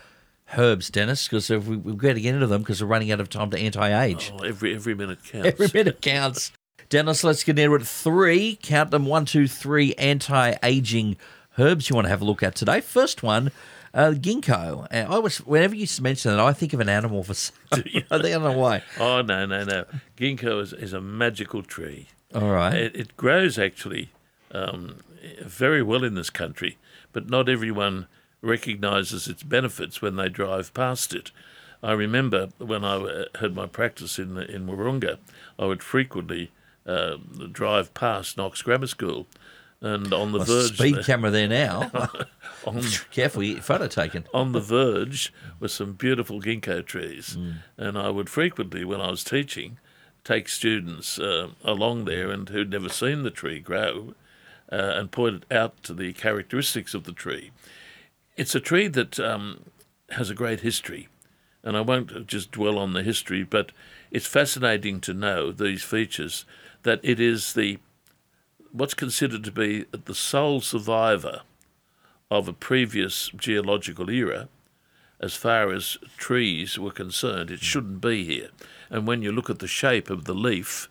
herbs, 0.56 0.90
Denis, 0.90 1.26
because 1.28 1.50
we, 1.50 1.76
we've 1.76 1.98
got 1.98 2.14
to 2.14 2.20
get 2.20 2.34
into 2.34 2.46
them 2.46 2.62
because 2.62 2.82
we're 2.82 2.88
running 2.88 3.10
out 3.12 3.20
of 3.20 3.28
time 3.28 3.50
to 3.50 3.58
anti-age. 3.58 4.32
Oh, 4.34 4.44
every 4.44 4.74
every 4.74 4.94
minute 4.94 5.18
counts. 5.24 5.46
Every 5.60 5.68
minute 5.72 6.00
counts. 6.00 6.52
Denis, 6.88 7.24
let's 7.24 7.42
get 7.42 7.58
into 7.58 7.74
it. 7.74 7.86
Three, 7.86 8.58
count 8.62 8.90
them 8.90 9.06
one, 9.06 9.24
two, 9.24 9.48
three 9.48 9.94
anti-aging 9.94 11.16
herbs 11.58 11.90
you 11.90 11.96
want 11.96 12.06
to 12.06 12.10
have 12.10 12.22
a 12.22 12.24
look 12.24 12.42
at 12.42 12.54
today. 12.54 12.80
First 12.80 13.22
one, 13.22 13.50
uh, 13.92 14.12
ginkgo. 14.12 14.86
And 14.90 15.12
I 15.12 15.18
was 15.18 15.38
whenever 15.38 15.74
you 15.74 15.86
mention 16.00 16.32
it, 16.32 16.38
I 16.38 16.52
think 16.52 16.72
of 16.72 16.80
an 16.80 16.88
animal 16.88 17.24
for 17.24 17.34
some. 17.34 17.56
I 17.72 17.80
think 17.80 18.06
I 18.10 18.18
don't 18.18 18.42
know 18.42 18.52
why. 18.52 18.82
Oh 19.00 19.22
no 19.22 19.46
no 19.46 19.64
no! 19.64 19.84
Ginkgo 20.16 20.60
is, 20.60 20.72
is 20.72 20.92
a 20.92 21.00
magical 21.00 21.62
tree. 21.62 22.08
All 22.34 22.50
right. 22.50 22.74
It, 22.74 22.96
it 22.96 23.16
grows 23.16 23.58
actually 23.58 24.10
um, 24.52 24.98
very 25.42 25.82
well 25.82 26.04
in 26.04 26.14
this 26.14 26.30
country, 26.30 26.76
but 27.12 27.30
not 27.30 27.48
everyone 27.48 28.06
recognises 28.42 29.28
its 29.28 29.42
benefits 29.42 30.00
when 30.02 30.16
they 30.16 30.28
drive 30.28 30.72
past 30.74 31.14
it. 31.14 31.30
I 31.82 31.92
remember 31.92 32.48
when 32.58 32.84
I 32.84 32.96
uh, 32.96 33.24
had 33.40 33.54
my 33.54 33.66
practice 33.66 34.18
in 34.18 34.38
in 34.38 34.66
Wahroonga, 34.66 35.18
I 35.58 35.66
would 35.66 35.82
frequently 35.82 36.50
uh, 36.86 37.16
drive 37.52 37.92
past 37.94 38.36
Knox 38.36 38.62
Grammar 38.62 38.86
School, 38.86 39.26
and 39.80 40.12
on 40.12 40.32
the 40.32 40.38
Well, 40.38 40.46
verge 40.46 40.76
speed 40.78 41.04
camera 41.04 41.30
there 41.30 41.48
now. 41.48 41.90
on, 42.66 42.82
Careful, 43.10 43.42
you 43.42 43.54
get 43.54 43.64
photo 43.64 43.86
taken. 43.86 44.24
on 44.32 44.52
the 44.52 44.60
verge 44.60 45.32
were 45.60 45.68
some 45.68 45.92
beautiful 45.92 46.40
ginkgo 46.40 46.84
trees, 46.84 47.36
and 47.76 47.98
I 47.98 48.10
would 48.10 48.30
frequently, 48.30 48.84
when 48.84 49.00
I 49.00 49.10
was 49.10 49.22
teaching, 49.22 49.78
take 50.24 50.48
students 50.48 51.18
uh, 51.18 51.48
along 51.64 52.04
there 52.04 52.30
and 52.30 52.48
who'd 52.48 52.70
never 52.70 52.88
seen 52.88 53.22
the 53.22 53.30
tree 53.30 53.60
grow, 53.60 54.14
uh, 54.72 54.76
and 54.76 55.10
point 55.12 55.44
out 55.50 55.82
to 55.84 55.92
the 55.94 56.12
characteristics 56.14 56.94
of 56.94 57.04
the 57.04 57.12
tree. 57.12 57.50
It's 58.36 58.54
a 58.54 58.60
tree 58.60 58.88
that 58.88 59.18
um, 59.18 59.64
has 60.10 60.28
a 60.28 60.34
great 60.34 60.60
history, 60.60 61.08
and 61.62 61.76
I 61.76 61.80
won't 61.80 62.26
just 62.26 62.52
dwell 62.52 62.78
on 62.78 62.92
the 62.92 63.02
history, 63.02 63.42
but 63.42 63.72
it's 64.10 64.26
fascinating 64.26 65.00
to 65.00 65.14
know 65.14 65.52
these 65.52 65.82
features 65.82 66.44
that 66.82 67.00
it 67.02 67.18
is 67.18 67.54
the 67.54 67.78
what's 68.72 68.94
considered 68.94 69.42
to 69.44 69.52
be 69.52 69.86
the 69.90 70.14
sole 70.14 70.60
survivor 70.60 71.40
of 72.30 72.46
a 72.46 72.52
previous 72.52 73.30
geological 73.34 74.10
era, 74.10 74.48
as 75.18 75.34
far 75.34 75.72
as 75.72 75.96
trees 76.18 76.78
were 76.78 76.90
concerned, 76.90 77.50
it 77.50 77.60
shouldn't 77.60 78.02
be 78.02 78.24
here. 78.24 78.50
And 78.90 79.06
when 79.06 79.22
you 79.22 79.32
look 79.32 79.48
at 79.48 79.60
the 79.60 79.66
shape 79.66 80.10
of 80.10 80.24
the 80.26 80.34
leaf, 80.34 80.90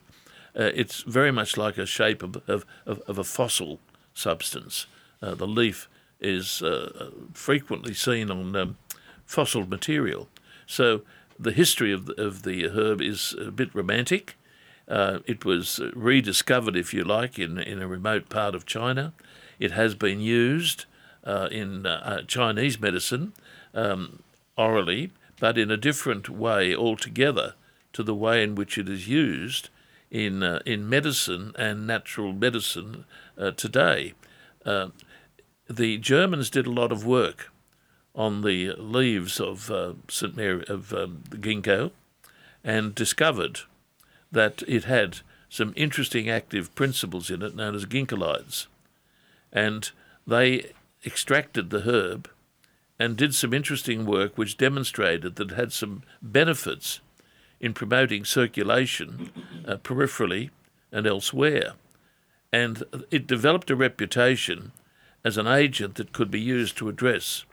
uh, 0.58 0.72
it's 0.74 1.02
very 1.02 1.30
much 1.30 1.56
like 1.56 1.78
a 1.78 1.86
shape 1.86 2.24
of, 2.24 2.42
of, 2.48 2.64
of, 2.86 3.18
a 3.18 3.24
fossil 3.24 3.78
substance. 4.14 4.86
Uh, 5.22 5.34
the 5.34 5.46
leaf 5.46 5.88
is 6.20 6.62
uh, 6.62 7.10
frequently 7.32 7.94
seen 7.94 8.30
on 8.30 8.56
um, 8.56 8.76
fossil 9.24 9.66
material. 9.66 10.28
So 10.66 11.02
the 11.38 11.52
history 11.52 11.92
of 11.92 12.06
the, 12.06 12.20
of 12.20 12.42
the 12.42 12.68
herb 12.68 13.00
is 13.00 13.34
a 13.38 13.50
bit 13.50 13.74
romantic. 13.74 14.36
Uh, 14.88 15.18
it 15.26 15.44
was 15.44 15.80
rediscovered, 15.94 16.76
if 16.76 16.94
you 16.94 17.04
like, 17.04 17.38
in, 17.38 17.58
in 17.58 17.82
a 17.82 17.88
remote 17.88 18.28
part 18.28 18.54
of 18.54 18.66
China. 18.66 19.12
It 19.58 19.72
has 19.72 19.94
been 19.94 20.20
used 20.20 20.84
uh, 21.24 21.48
in 21.50 21.86
uh, 21.86 22.22
Chinese 22.22 22.80
medicine 22.80 23.32
um, 23.74 24.22
orally, 24.56 25.10
but 25.40 25.58
in 25.58 25.70
a 25.70 25.76
different 25.76 26.28
way 26.28 26.74
altogether 26.74 27.54
to 27.92 28.02
the 28.02 28.14
way 28.14 28.42
in 28.42 28.54
which 28.54 28.78
it 28.78 28.88
is 28.88 29.08
used 29.08 29.70
in 30.10 30.42
uh, 30.42 30.60
in 30.64 30.88
medicine 30.88 31.52
and 31.58 31.86
natural 31.86 32.32
medicine 32.32 33.04
uh, 33.36 33.50
today. 33.50 34.14
The 35.68 35.98
Germans 35.98 36.48
did 36.48 36.66
a 36.66 36.72
lot 36.72 36.92
of 36.92 37.04
work 37.04 37.50
on 38.14 38.42
the 38.42 38.72
leaves 38.78 39.40
of 39.40 39.70
uh, 39.70 39.94
St 40.08 40.36
Mary 40.36 40.64
of 40.68 40.92
um, 40.92 41.24
the 41.28 41.36
ginkgo, 41.36 41.90
and 42.64 42.94
discovered 42.94 43.60
that 44.30 44.62
it 44.66 44.84
had 44.84 45.18
some 45.48 45.72
interesting 45.76 46.28
active 46.28 46.74
principles 46.74 47.30
in 47.30 47.42
it 47.42 47.54
known 47.54 47.74
as 47.74 47.84
ginkgolides, 47.84 48.66
and 49.52 49.90
they 50.26 50.72
extracted 51.04 51.70
the 51.70 51.82
herb 51.82 52.30
and 52.98 53.16
did 53.16 53.34
some 53.34 53.52
interesting 53.52 54.06
work 54.06 54.38
which 54.38 54.56
demonstrated 54.56 55.36
that 55.36 55.52
it 55.52 55.56
had 55.56 55.72
some 55.72 56.02
benefits 56.22 57.00
in 57.60 57.74
promoting 57.74 58.24
circulation 58.24 59.30
uh, 59.66 59.76
peripherally 59.76 60.50
and 60.90 61.06
elsewhere. 61.06 61.72
And 62.52 62.84
it 63.10 63.26
developed 63.26 63.70
a 63.70 63.76
reputation 63.76 64.72
as 65.26 65.36
an 65.36 65.48
agent 65.48 65.96
that 65.96 66.12
could 66.12 66.30
be 66.30 66.40
used 66.40 66.76
to 66.76 66.88
address 66.88 67.44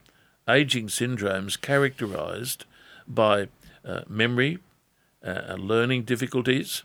aging 0.48 0.86
syndromes 0.86 1.60
characterized 1.60 2.64
by 3.08 3.48
uh, 3.84 4.02
memory, 4.08 4.60
uh, 5.26 5.56
learning 5.58 6.04
difficulties, 6.04 6.84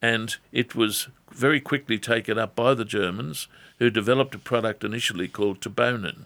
and 0.00 0.36
it 0.50 0.74
was 0.74 1.08
very 1.30 1.60
quickly 1.60 1.98
taken 1.98 2.38
up 2.38 2.56
by 2.56 2.72
the 2.72 2.86
Germans, 2.86 3.48
who 3.78 3.90
developed 3.90 4.34
a 4.34 4.38
product 4.38 4.82
initially 4.82 5.28
called 5.28 5.60
Tebonin. 5.60 6.24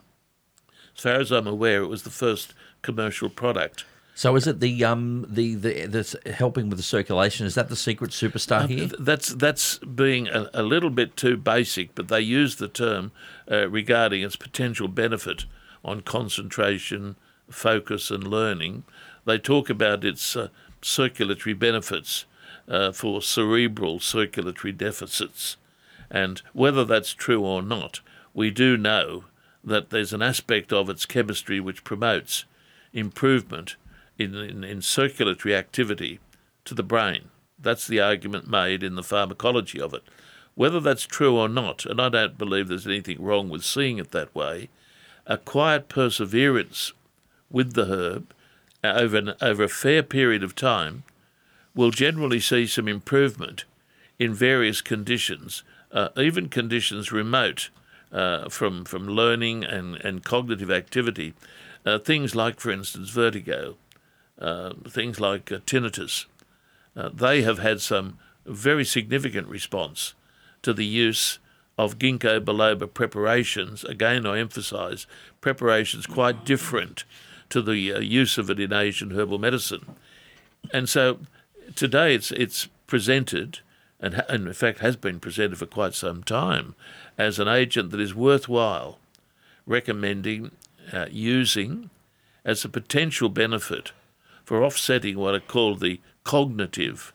As 0.97 1.03
far 1.03 1.15
as 1.15 1.33
I'm 1.33 1.49
aware, 1.49 1.83
it 1.83 1.89
was 1.89 2.05
the 2.05 2.11
first 2.11 2.55
commercial 2.83 3.29
product. 3.29 3.85
So 4.17 4.37
is 4.37 4.47
it 4.47 4.61
the 4.61 4.85
um 4.85 5.27
the 5.29 5.57
the 5.57 6.33
helping 6.37 6.69
with 6.69 6.79
the 6.79 6.85
circulation? 6.85 7.47
Is 7.47 7.57
that 7.57 7.69
the 7.69 7.77
secret 7.77 8.13
superstar 8.13 8.69
here? 8.69 8.89
That's 8.99 9.31
that's 9.35 9.79
being 9.79 10.29
a, 10.29 10.49
a 10.55 10.63
little 10.63 10.91
bit 10.91 11.17
too 11.17 11.37
basic, 11.37 11.95
but 11.97 12.07
they 12.07 12.21
use 12.21 12.57
the 12.57 12.69
term 12.69 13.11
uh, 13.51 13.69
regarding 13.69 14.23
its 14.23 14.37
potential 14.37 14.87
benefit 14.87 15.47
on 15.85 16.01
concentration, 16.01 17.17
focus, 17.51 18.11
and 18.13 18.27
learning. 18.27 18.85
They 19.25 19.39
talk 19.39 19.69
about 19.69 20.05
its 20.05 20.37
uh, 20.37 20.49
circulatory 20.81 21.55
benefits 21.55 22.25
uh, 22.69 22.93
for 22.93 23.21
cerebral 23.21 23.99
circulatory 23.99 24.73
deficits, 24.73 25.57
and 26.09 26.41
whether 26.53 26.85
that's 26.85 27.15
true 27.15 27.45
or 27.45 27.63
not, 27.63 27.99
we 28.33 28.53
do 28.53 28.77
know 28.77 29.25
that 29.65 29.91
there's 29.91 30.13
an 30.13 30.23
aspect 30.23 30.73
of 30.73 30.89
its 30.89 31.05
chemistry 31.05 31.59
which 31.59 31.83
promotes 31.83 32.45
improvement 32.93 33.75
in, 34.19 34.35
in, 34.35 34.65
in 34.65 34.83
circulatory 34.83 35.55
activity 35.55 36.21
to 36.65 36.75
the 36.75 36.83
brain. 36.83 37.31
That's 37.59 37.87
the 37.87 38.01
argument 38.01 38.49
made 38.49 38.83
in 38.83 38.95
the 38.95 39.03
pharmacology 39.03 39.81
of 39.81 39.95
it. 39.95 40.03
Whether 40.55 40.81
that's 40.81 41.05
true 41.07 41.37
or 41.37 41.49
not, 41.49 41.85
and 41.85 42.01
I 42.01 42.09
don't 42.09 42.39
believe 42.39 42.69
there's 42.69 42.87
anything 42.87 43.23
wrong 43.23 43.49
with 43.49 43.65
seeing 43.65 43.99
it 43.99 44.13
that 44.13 44.35
way, 44.35 44.69
a 45.27 45.37
quiet 45.39 45.89
perseverance 45.89 46.93
with 47.51 47.73
the 47.73 47.87
herb 47.87 48.35
uh, 48.83 48.89
over, 48.89 49.17
an, 49.17 49.35
over 49.41 49.65
a 49.65 49.69
fair 49.69 50.03
period 50.03 50.43
of 50.43 50.55
time 50.55 51.03
will 51.75 51.91
generally 51.91 52.41
see 52.41 52.67
some 52.67 52.87
improvement 52.87 53.65
in 54.19 54.33
various 54.33 54.81
conditions, 54.81 55.65
uh, 55.91 56.09
even 56.17 56.49
conditions 56.49 57.11
remote 57.11 57.71
uh, 58.13 58.49
from, 58.49 58.85
from 58.85 59.09
learning 59.09 59.65
and, 59.65 59.97
and 59.97 60.25
cognitive 60.25 60.71
activity. 60.71 61.35
Uh, 61.85 61.99
things 61.99 62.35
like, 62.35 62.61
for 62.61 62.71
instance, 62.71 63.11
vertigo, 63.11 63.77
things 64.89 65.21
like 65.21 65.51
uh, 65.53 65.59
tinnitus. 65.67 66.27
Uh, 66.97 67.09
they 67.13 67.43
have 67.43 67.59
had 67.59 67.81
some 67.81 68.19
very 68.47 68.85
significant 68.85 69.49
response 69.49 70.15
to 70.63 70.73
the 70.73 70.85
use 70.85 71.39
of 71.77 71.99
ginkgo 71.99 72.41
biloba 72.41 72.93
preparations, 72.93 73.85
again 73.85 74.27
I 74.27 74.39
emphasise, 74.39 75.07
preparations 75.41 76.07
quite 76.07 76.45
different 76.45 77.05
to 77.51 77.61
the 77.63 77.95
uh, 77.95 77.99
use 78.01 78.39
of 78.39 78.51
it 78.51 78.61
in 78.61 78.73
Asian 78.73 79.11
herbal 79.11 79.39
medicine. 79.39 79.97
And 80.73 80.89
so 80.89 81.19
today 81.75 82.15
it's 82.15 82.31
it's 82.31 82.69
presented, 82.87 83.61
and, 84.01 84.15
ha- 84.15 84.27
and 84.29 84.47
in 84.47 84.53
fact 84.53 84.79
has 84.79 84.97
been 84.97 85.21
presented 85.21 85.59
for 85.59 85.67
quite 85.67 85.95
some 85.95 86.23
time, 86.23 86.75
as 87.19 87.39
an 87.39 87.49
agent 87.49 87.91
that 87.91 88.01
is 88.01 88.15
worthwhile 88.15 88.99
recommending 89.67 90.51
uh, 90.93 91.07
using 91.11 91.91
as 92.45 92.65
a 92.65 92.69
potential 92.69 93.29
benefit 93.29 93.93
for 94.45 94.63
offsetting 94.63 95.19
what 95.19 95.35
are 95.35 95.41
called 95.41 95.81
the 95.81 96.01
cognitive 96.23 97.13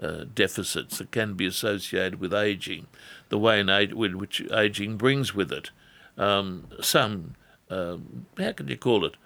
uh, 0.00 0.24
deficits 0.32 0.98
that 0.98 1.10
can 1.10 1.34
be 1.34 1.46
associated 1.46 2.20
with 2.20 2.32
aging, 2.32 2.86
the 3.28 3.38
way 3.38 3.60
in 3.60 3.68
age, 3.68 3.92
which 3.92 4.40
aging 4.52 4.96
brings 4.96 5.34
with 5.34 5.52
it 5.52 5.70
um, 6.16 6.66
some, 6.80 7.34
uh, 7.70 7.96
how 8.38 8.52
can 8.52 8.68
you 8.68 8.76
call 8.76 9.04
it, 9.04 9.16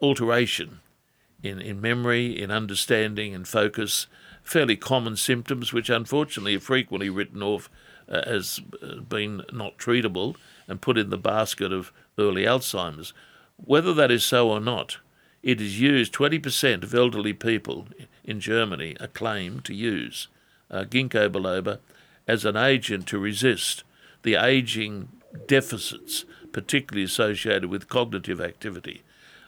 alteration 0.00 0.80
in, 1.42 1.60
in 1.60 1.80
memory, 1.80 2.40
in 2.40 2.50
understanding, 2.50 3.34
and 3.34 3.46
focus, 3.46 4.06
fairly 4.42 4.76
common 4.76 5.16
symptoms 5.16 5.72
which 5.72 5.90
unfortunately 5.90 6.56
are 6.56 6.60
frequently 6.60 7.10
written 7.10 7.42
off 7.42 7.70
uh, 8.08 8.22
as 8.26 8.60
uh, 8.82 8.96
being 8.96 9.42
not 9.52 9.78
treatable 9.78 10.36
and 10.66 10.80
put 10.80 10.98
in 10.98 11.10
the 11.10 11.18
basket 11.18 11.72
of 11.72 11.92
early 12.18 12.44
Alzheimer's. 12.44 13.12
Whether 13.56 13.94
that 13.94 14.10
is 14.10 14.24
so 14.24 14.50
or 14.50 14.60
not, 14.60 14.98
it 15.42 15.60
is 15.60 15.80
used 15.80 16.12
20% 16.14 16.82
of 16.82 16.94
elderly 16.94 17.32
people 17.32 17.86
in 18.24 18.40
Germany 18.40 18.96
are 19.00 19.08
claimed 19.08 19.64
to 19.64 19.74
use 19.74 20.28
uh, 20.70 20.84
ginkgo 20.84 21.28
biloba 21.28 21.78
as 22.26 22.44
an 22.44 22.56
agent 22.56 23.06
to 23.08 23.18
resist 23.18 23.82
the 24.22 24.34
aging 24.34 25.08
deficits, 25.46 26.24
particularly 26.52 27.04
associated 27.04 27.66
with 27.66 27.88
cognitive 27.88 28.40
activity. 28.40 29.02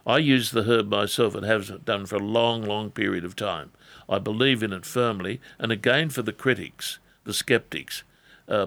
I 0.07 0.19
use 0.19 0.51
the 0.51 0.65
herb 0.65 0.89
myself 0.89 1.35
and 1.35 1.47
have 1.47 1.85
done 1.85 2.07
for 2.07 2.17
a 2.17 2.19
long, 2.19 2.63
long 2.63 2.91
period 2.91 3.25
of 3.25 3.37
time. 3.37 3.71
I 4.09 4.19
believe 4.19 4.63
in 4.63 4.73
it 4.73 4.85
firmly, 4.85 5.41
and 5.59 5.73
again 5.73 6.11
for 6.11 6.23
the 6.23 6.33
critics, 6.33 6.99
the 7.25 7.33
skeptics, 7.33 8.03
uh, 8.49 8.67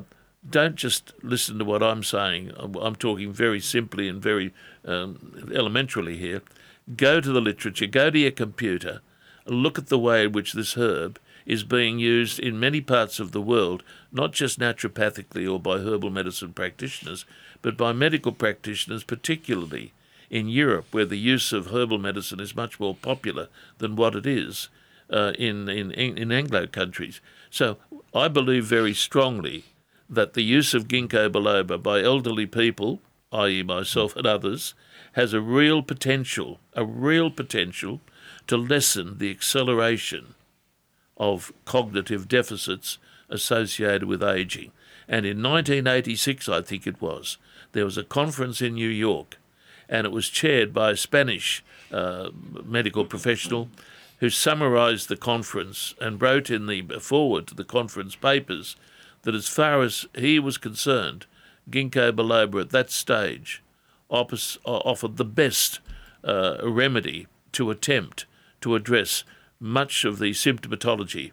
don't 0.50 0.76
just 0.76 1.14
listen 1.22 1.60
to 1.60 1.66
what 1.66 1.84
I'm 1.84 2.04
saying. 2.04 2.54
I'm 2.58 2.96
talking 2.96 3.34
very 3.34 3.60
simply 3.60 4.08
and 4.08 4.22
very 4.22 4.54
um, 4.86 5.34
elementarily 5.50 6.18
here. 6.18 6.42
Go 6.96 7.20
to 7.20 7.32
the 7.32 7.42
literature, 7.42 7.88
go 7.88 8.10
to 8.10 8.18
your 8.18 8.32
computer, 8.32 9.02
look 9.46 9.78
at 9.78 9.88
the 9.88 10.00
way 10.00 10.26
in 10.26 10.32
which 10.32 10.54
this 10.54 10.76
herb 10.76 11.20
is 11.46 11.64
being 11.64 11.98
used 12.00 12.40
in 12.40 12.60
many 12.60 12.82
parts 12.82 13.20
of 13.20 13.32
the 13.32 13.42
world, 13.42 13.84
not 14.12 14.34
just 14.34 14.60
naturopathically 14.60 15.50
or 15.52 15.60
by 15.60 15.78
herbal 15.78 16.10
medicine 16.10 16.54
practitioners, 16.54 17.26
but 17.62 17.78
by 17.78 17.94
medical 17.94 18.32
practitioners, 18.32 19.04
particularly 19.04 19.94
in 20.30 20.50
Europe, 20.50 20.86
where 20.92 21.06
the 21.06 21.18
use 21.18 21.54
of 21.54 21.68
herbal 21.68 21.98
medicine 21.98 22.40
is 22.40 22.56
much 22.56 22.80
more 22.80 22.96
popular 22.96 23.48
than 23.78 23.96
what 23.96 24.16
it 24.16 24.26
is 24.26 24.68
uh, 25.10 25.32
in, 25.40 25.70
in, 25.70 25.92
in 25.92 26.32
Anglo 26.32 26.68
countries. 26.68 27.22
So 27.50 27.78
I 28.14 28.28
believe 28.28 28.66
very 28.66 28.94
strongly 28.94 29.64
that 30.10 30.34
the 30.34 30.44
use 30.44 30.74
of 30.74 30.88
ginkgo 30.88 31.30
biloba 31.30 31.82
by 31.82 32.02
elderly 32.02 32.46
people, 32.46 33.00
i.e., 33.32 33.64
myself 33.64 34.16
and 34.16 34.28
others, 34.28 34.74
has 35.18 35.34
a 35.34 35.42
real 35.42 35.82
potential, 35.82 36.60
a 36.74 36.86
real 36.86 37.32
potential 37.32 38.00
to 38.46 38.56
lessen 38.56 39.18
the 39.18 39.32
acceleration 39.32 40.36
of 41.18 41.52
cognitive 41.66 42.28
deficits 42.28 43.00
associated 43.28 44.04
with 44.04 44.22
aging. 44.22 44.72
And 45.08 45.26
in 45.26 45.42
1986, 45.42 46.48
I 46.48 46.62
think 46.62 46.86
it 46.86 47.02
was, 47.02 47.40
there 47.72 47.84
was 47.84 47.98
a 47.98 48.04
conference 48.04 48.62
in 48.62 48.76
New 48.76 48.90
York, 48.90 49.40
and 49.90 50.06
it 50.06 50.12
was 50.12 50.30
chaired 50.30 50.72
by 50.72 50.92
a 50.92 50.96
Spanish 50.96 51.64
uh, 51.92 52.30
medical 52.64 53.04
professional 53.04 53.70
who 54.20 54.30
summarized 54.30 55.10
the 55.10 55.18
conference 55.18 55.96
and 56.00 56.22
wrote 56.22 56.52
in 56.52 56.68
the 56.68 56.84
foreword 57.02 57.48
to 57.48 57.56
the 57.56 57.64
conference 57.64 58.16
papers 58.16 58.76
that 59.24 59.34
as 59.34 59.48
far 59.48 59.82
as 59.82 60.06
he 60.14 60.38
was 60.38 60.60
concerned, 60.60 61.26
ginkgo 61.72 62.12
biloba 62.12 62.62
at 62.62 62.70
that 62.70 62.92
stage 62.92 63.64
offered 64.10 65.18
the 65.18 65.26
best 65.26 65.80
uh, 66.24 66.58
remedy 66.64 67.28
to 67.54 67.70
attempt 67.70 68.26
to 68.62 68.76
address 68.76 69.24
much 69.60 70.06
of 70.06 70.20
the 70.20 70.32
symptomatology 70.32 71.32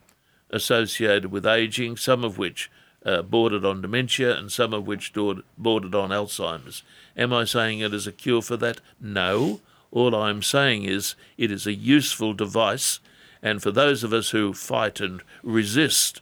associated 0.50 1.26
with 1.26 1.46
aging, 1.46 1.96
some 1.96 2.24
of 2.24 2.38
which 2.38 2.70
uh, 3.04 3.22
bordered 3.22 3.64
on 3.64 3.82
dementia 3.82 4.36
and 4.36 4.50
some 4.50 4.72
of 4.72 4.86
which 4.86 5.12
bordered 5.12 5.94
on 5.94 6.10
Alzheimer's. 6.10 6.82
Am 7.16 7.32
I 7.32 7.44
saying 7.44 7.80
it 7.80 7.92
is 7.92 8.06
a 8.06 8.12
cure 8.12 8.42
for 8.42 8.56
that? 8.56 8.80
No. 9.00 9.60
All 9.90 10.14
I'm 10.14 10.42
saying 10.42 10.84
is 10.84 11.14
it 11.36 11.50
is 11.50 11.66
a 11.66 11.74
useful 11.74 12.32
device, 12.32 12.98
and 13.42 13.62
for 13.62 13.70
those 13.70 14.02
of 14.02 14.12
us 14.12 14.30
who 14.30 14.52
fight 14.52 15.00
and 15.00 15.22
resist 15.42 16.20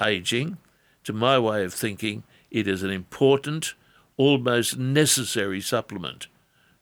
aging, 0.00 0.56
to 1.04 1.12
my 1.12 1.38
way 1.38 1.64
of 1.64 1.74
thinking, 1.74 2.22
it 2.50 2.66
is 2.66 2.82
an 2.82 2.90
important, 2.90 3.74
almost 4.20 4.76
necessary 4.76 5.60
supplement 5.60 6.26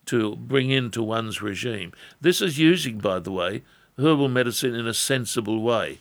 to 0.07 0.35
bring 0.37 0.71
into 0.71 1.03
one's 1.03 1.41
regime. 1.43 1.93
This 2.21 2.41
is 2.41 2.59
using, 2.59 2.99
by 2.99 3.19
the 3.19 3.31
way, 3.31 3.63
herbal 3.99 4.29
medicine 4.29 4.75
in 4.75 4.87
a 4.87 4.95
sensible 4.95 5.63
way. 5.63 5.99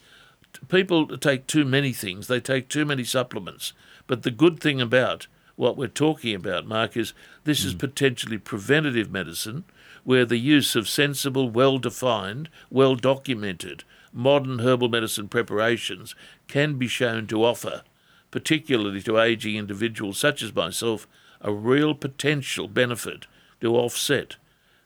People 0.69 1.17
take 1.17 1.45
too 1.45 1.65
many 1.65 1.93
things, 1.93 2.28
they 2.28 2.39
take 2.39 2.69
too 2.69 2.86
many 2.86 3.04
supplements. 3.04 3.73
But 4.08 4.23
the 4.23 4.32
good 4.32 4.60
thing 4.60 4.82
about 4.82 5.28
what 5.56 5.78
we're 5.78 5.88
talking 5.88 6.34
about, 6.34 6.65
Mark, 6.67 6.97
is 6.97 7.13
this 7.43 7.63
is 7.63 7.73
hmm. 7.73 7.80
potentially 7.80 8.38
preventative 8.38 9.12
medicine 9.12 9.65
where 10.04 10.26
the 10.26 10.38
use 10.38 10.76
of 10.76 10.89
sensible, 10.89 11.50
well 11.50 11.78
defined, 11.78 12.50
well 12.69 12.95
documented 12.95 13.84
modern 14.17 14.60
herbal 14.60 14.89
medicine 14.89 15.28
preparations 15.28 16.15
can 16.47 16.78
be 16.78 16.88
shown 16.88 17.28
to 17.28 17.43
offer, 17.43 17.84
particularly 18.32 19.02
to 19.02 19.19
aging 19.19 19.56
individuals 19.56 20.17
such 20.17 20.41
as 20.41 20.56
myself, 20.56 21.08
a 21.48 21.54
real 21.54 21.96
potential 21.96 22.68
benefit 22.68 23.26
to 23.62 23.74
offset 23.76 24.36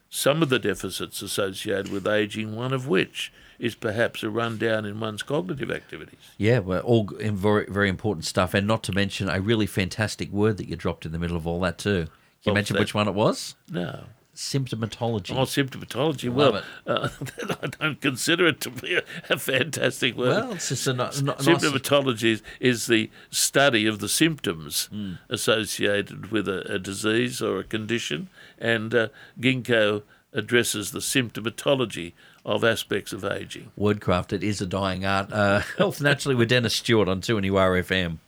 some 0.08 0.42
of 0.42 0.48
the 0.48 0.60
deficits 0.60 1.20
associated 1.20 1.90
with 1.90 2.06
aging, 2.06 2.54
one 2.54 2.72
of 2.72 2.86
which 2.86 3.32
is 3.58 3.74
perhaps 3.74 4.22
a 4.22 4.30
rundown 4.30 4.84
in 4.84 5.00
one's 5.00 5.24
cognitive 5.24 5.72
activities. 5.72 6.30
Yeah, 6.38 6.60
well, 6.60 6.80
all 6.82 7.08
very, 7.20 7.66
very 7.66 7.88
important 7.88 8.24
stuff, 8.24 8.54
and 8.54 8.66
not 8.66 8.84
to 8.84 8.92
mention 8.92 9.28
a 9.28 9.40
really 9.40 9.66
fantastic 9.66 10.30
word 10.30 10.56
that 10.58 10.68
you 10.68 10.76
dropped 10.76 11.04
in 11.04 11.10
the 11.10 11.18
middle 11.18 11.36
of 11.36 11.46
all 11.46 11.60
that 11.60 11.78
too. 11.78 12.04
Can 12.04 12.04
you 12.04 12.10
well, 12.46 12.54
mention 12.54 12.74
that, 12.74 12.80
which 12.80 12.94
one 12.94 13.08
it 13.08 13.14
was? 13.14 13.56
No 13.68 14.04
symptomatology. 14.34 15.36
Oh, 15.36 15.42
symptomatology. 15.42 16.32
well, 16.32 16.62
uh, 16.86 17.08
I 17.62 17.66
don't 17.66 18.00
consider 18.00 18.46
it 18.46 18.60
to 18.62 18.70
be 18.70 18.96
a, 18.96 19.02
a 19.28 19.38
fantastic 19.38 20.16
word. 20.16 20.28
Well, 20.28 20.52
it's 20.52 20.70
just 20.70 20.86
a 20.86 20.92
no, 20.92 21.04
no, 21.04 21.34
symptomatology 21.34 22.32
is, 22.32 22.42
is, 22.60 22.86
the 22.86 23.10
study 23.30 23.86
of 23.86 23.98
the 23.98 24.08
symptoms 24.08 24.88
mm. 24.92 25.18
associated 25.28 26.30
with 26.30 26.48
a, 26.48 26.74
a, 26.74 26.78
disease 26.78 27.42
or 27.42 27.58
a 27.58 27.64
condition, 27.64 28.28
and 28.58 28.94
uh, 28.94 29.08
ginkgo 29.38 30.02
addresses 30.32 30.92
the 30.92 31.00
symptomatology 31.00 32.12
of 32.44 32.64
aspects 32.64 33.12
of 33.12 33.24
aging. 33.24 33.70
Wordcraft, 33.78 34.32
it 34.32 34.42
is 34.42 34.60
a 34.60 34.66
dying 34.66 35.04
art. 35.04 35.32
Uh, 35.32 35.60
Health 35.78 36.00
Naturally 36.00 36.34
with 36.34 36.48
Denis 36.48 36.74
Stewart 36.74 37.08
on 37.08 37.20
2 37.20 37.36
FM. 37.36 38.18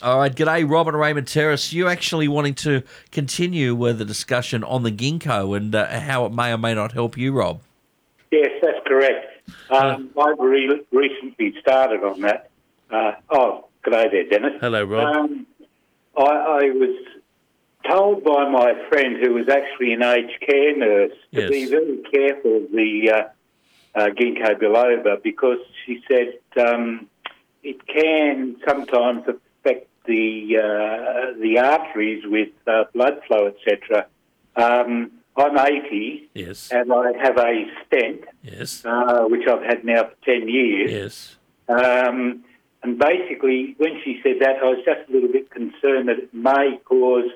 All 0.00 0.18
right, 0.18 0.32
g'day, 0.32 0.68
Robin 0.68 0.94
Raymond 0.94 1.26
Terrace. 1.26 1.72
You 1.72 1.88
actually 1.88 2.28
wanting 2.28 2.54
to 2.56 2.84
continue 3.10 3.74
with 3.74 3.98
the 3.98 4.04
discussion 4.04 4.62
on 4.62 4.84
the 4.84 4.92
ginkgo 4.92 5.56
and 5.56 5.74
uh, 5.74 5.98
how 5.98 6.24
it 6.24 6.32
may 6.32 6.52
or 6.52 6.58
may 6.58 6.72
not 6.72 6.92
help 6.92 7.16
you, 7.16 7.32
Rob? 7.32 7.60
Yes, 8.30 8.50
that's 8.62 8.78
correct. 8.86 9.26
Um, 9.70 10.10
I've 10.16 10.38
re- 10.38 10.86
recently 10.92 11.54
started 11.60 12.04
on 12.04 12.20
that. 12.20 12.50
Uh, 12.92 13.12
oh, 13.30 13.66
g'day 13.84 14.08
there, 14.12 14.28
Denis. 14.28 14.52
Hello, 14.60 14.84
Rob. 14.84 15.16
Um, 15.16 15.46
I, 16.16 16.22
I, 16.22 16.70
was 16.70 17.06
told 17.84 18.22
by 18.22 18.48
my 18.48 18.74
friend 18.88 19.16
who 19.20 19.34
was 19.34 19.48
actually 19.48 19.94
an 19.94 20.04
aged 20.04 20.40
care 20.46 20.76
nurse 20.76 21.16
to 21.34 21.40
yes. 21.40 21.50
be 21.50 21.66
very 21.66 22.02
careful 22.08 22.58
of 22.58 22.70
the 22.70 23.10
uh, 23.10 23.98
uh, 23.98 24.06
ginkgo 24.10 24.60
biloba 24.60 25.20
because 25.24 25.58
she 25.84 26.04
said 26.06 26.38
um, 26.64 27.08
it 27.64 27.84
can 27.88 28.56
sometimes 28.64 29.24
the 30.06 30.56
uh, 30.58 31.38
the 31.40 31.58
arteries 31.58 32.24
with 32.26 32.50
uh, 32.66 32.84
blood 32.92 33.20
flow, 33.26 33.46
etc. 33.46 34.06
Um, 34.56 35.12
I'm 35.34 35.58
80, 35.58 36.28
yes, 36.34 36.70
and 36.70 36.92
I 36.92 37.12
have 37.22 37.38
a 37.38 37.66
stent, 37.86 38.24
yes, 38.42 38.84
uh, 38.84 39.24
which 39.24 39.46
I've 39.48 39.62
had 39.62 39.84
now 39.84 40.04
for 40.04 40.14
10 40.26 40.48
years, 40.48 40.90
yes. 40.90 41.36
Um, 41.68 42.44
and 42.82 42.98
basically, 42.98 43.74
when 43.78 44.00
she 44.04 44.20
said 44.22 44.36
that, 44.40 44.56
I 44.62 44.64
was 44.64 44.84
just 44.84 45.08
a 45.08 45.12
little 45.12 45.30
bit 45.30 45.50
concerned 45.50 46.08
that 46.08 46.18
it 46.18 46.34
may 46.34 46.78
cause 46.84 47.30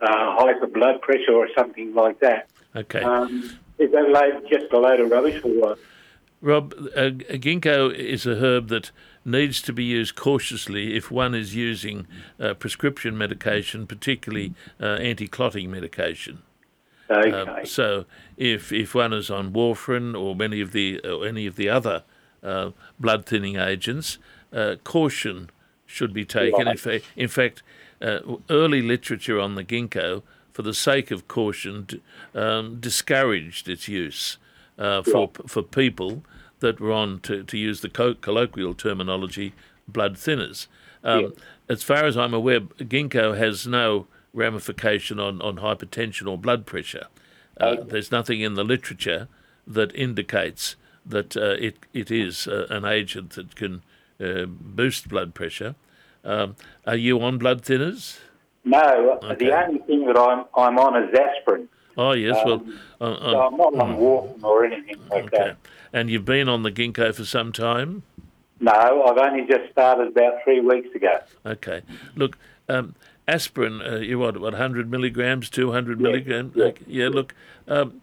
uh, 0.00 0.36
hyper 0.36 0.68
blood 0.68 1.02
pressure 1.02 1.32
or 1.32 1.48
something 1.56 1.94
like 1.94 2.20
that. 2.20 2.48
Okay. 2.76 3.02
Um, 3.02 3.58
is 3.78 3.90
that 3.90 4.42
just 4.48 4.72
a 4.72 4.78
load 4.78 5.00
of 5.00 5.10
rubbish 5.10 5.42
or 5.44 5.50
what? 5.50 5.78
Rob, 6.40 6.74
uh, 6.94 7.10
ginkgo 7.10 7.92
is 7.92 8.26
a 8.26 8.36
herb 8.36 8.68
that 8.68 8.90
needs 9.24 9.62
to 9.62 9.72
be 9.72 9.84
used 9.84 10.14
cautiously 10.16 10.96
if 10.96 11.10
one 11.10 11.34
is 11.34 11.54
using 11.54 12.06
uh, 12.38 12.54
prescription 12.54 13.16
medication, 13.16 13.86
particularly 13.86 14.54
uh, 14.80 14.86
anti-clotting 14.94 15.70
medication. 15.70 16.42
Okay. 17.10 17.30
Um, 17.32 17.66
so 17.66 18.06
if 18.36 18.72
if 18.72 18.94
one 18.94 19.12
is 19.12 19.30
on 19.30 19.52
warfarin 19.52 20.18
or 20.18 20.34
many 20.34 20.60
of 20.60 20.72
the 20.72 21.00
or 21.00 21.26
any 21.26 21.46
of 21.46 21.56
the 21.56 21.68
other 21.68 22.02
uh, 22.42 22.70
blood 22.98 23.26
thinning 23.26 23.56
agents, 23.56 24.18
uh, 24.52 24.76
caution 24.84 25.50
should 25.86 26.12
be 26.12 26.24
taken. 26.24 26.66
In, 26.68 26.76
fa- 26.76 27.00
in 27.14 27.28
fact, 27.28 27.62
uh, 28.00 28.20
early 28.48 28.80
literature 28.80 29.38
on 29.38 29.54
the 29.54 29.64
ginkgo, 29.64 30.22
for 30.52 30.62
the 30.62 30.74
sake 30.74 31.10
of 31.10 31.28
caution, 31.28 31.84
d- 31.84 32.02
um, 32.34 32.80
discouraged 32.80 33.68
its 33.68 33.86
use 33.86 34.38
uh, 34.78 35.02
for 35.02 35.30
for 35.46 35.62
people 35.62 36.24
that 36.64 36.80
were 36.80 36.92
on, 36.92 37.20
to, 37.20 37.42
to 37.44 37.58
use 37.58 37.82
the 37.82 37.90
co- 37.90 38.14
colloquial 38.14 38.72
terminology, 38.74 39.52
blood 39.86 40.14
thinners. 40.14 40.66
Um, 41.04 41.34
As 41.68 41.82
far 41.82 42.06
as 42.06 42.16
I'm 42.16 42.32
aware, 42.32 42.60
ginkgo 42.60 43.36
has 43.36 43.66
no 43.66 44.06
ramification 44.32 45.20
on, 45.20 45.42
on 45.42 45.56
hypertension 45.56 46.26
or 46.26 46.38
blood 46.38 46.64
pressure. 46.64 47.06
Uh, 47.60 47.76
there's 47.84 48.10
nothing 48.10 48.40
in 48.40 48.54
the 48.54 48.64
literature 48.64 49.28
that 49.66 49.94
indicates 49.94 50.76
that 51.06 51.36
uh, 51.36 51.56
it 51.66 51.76
it 51.92 52.10
is 52.10 52.46
uh, 52.48 52.66
an 52.70 52.84
agent 52.86 53.30
that 53.36 53.54
can 53.54 53.82
uh, 54.18 54.46
boost 54.46 55.08
blood 55.08 55.34
pressure. 55.34 55.74
Um, 56.24 56.56
are 56.86 56.96
you 56.96 57.20
on 57.20 57.36
blood 57.38 57.62
thinners? 57.62 58.18
no, 58.64 59.18
Okay. 59.22 59.44
the 59.44 59.52
only 59.62 59.80
thing 59.86 60.06
that 60.06 60.18
I'm 60.18 60.44
I'm 60.56 60.78
on 60.78 60.92
is 61.02 61.10
aspirin. 61.26 61.68
Oh 61.96 62.12
yes, 62.12 62.36
well, 62.44 62.64
uh, 63.00 63.16
So 63.16 63.38
uh, 63.38 63.46
I'm 63.46 63.56
not 63.56 63.74
on 63.74 63.96
warfarin 63.96 64.42
or 64.42 64.64
anything 64.64 65.00
like 65.10 65.26
okay. 65.26 65.36
that. 65.38 65.56
And 65.92 66.10
you've 66.10 66.24
been 66.24 66.48
on 66.48 66.62
the 66.62 66.72
ginkgo 66.72 67.14
for 67.14 67.24
some 67.24 67.52
time. 67.52 68.02
No, 68.60 68.72
I've 68.72 69.18
only 69.18 69.46
just 69.46 69.70
started 69.72 70.08
about 70.08 70.42
three 70.44 70.60
weeks 70.60 70.94
ago. 70.94 71.18
Okay. 71.44 71.82
Look, 72.16 72.38
um, 72.68 72.94
aspirin, 73.28 73.80
uh, 73.82 73.96
you 73.96 74.18
what, 74.18 74.40
what, 74.40 74.52
100 74.52 74.90
milligrams, 74.90 75.50
200 75.50 76.00
milligrams? 76.00 76.54
yeah. 76.56 76.64
Okay, 76.64 76.84
yeah, 76.86 77.08
look, 77.08 77.34
um, 77.68 78.00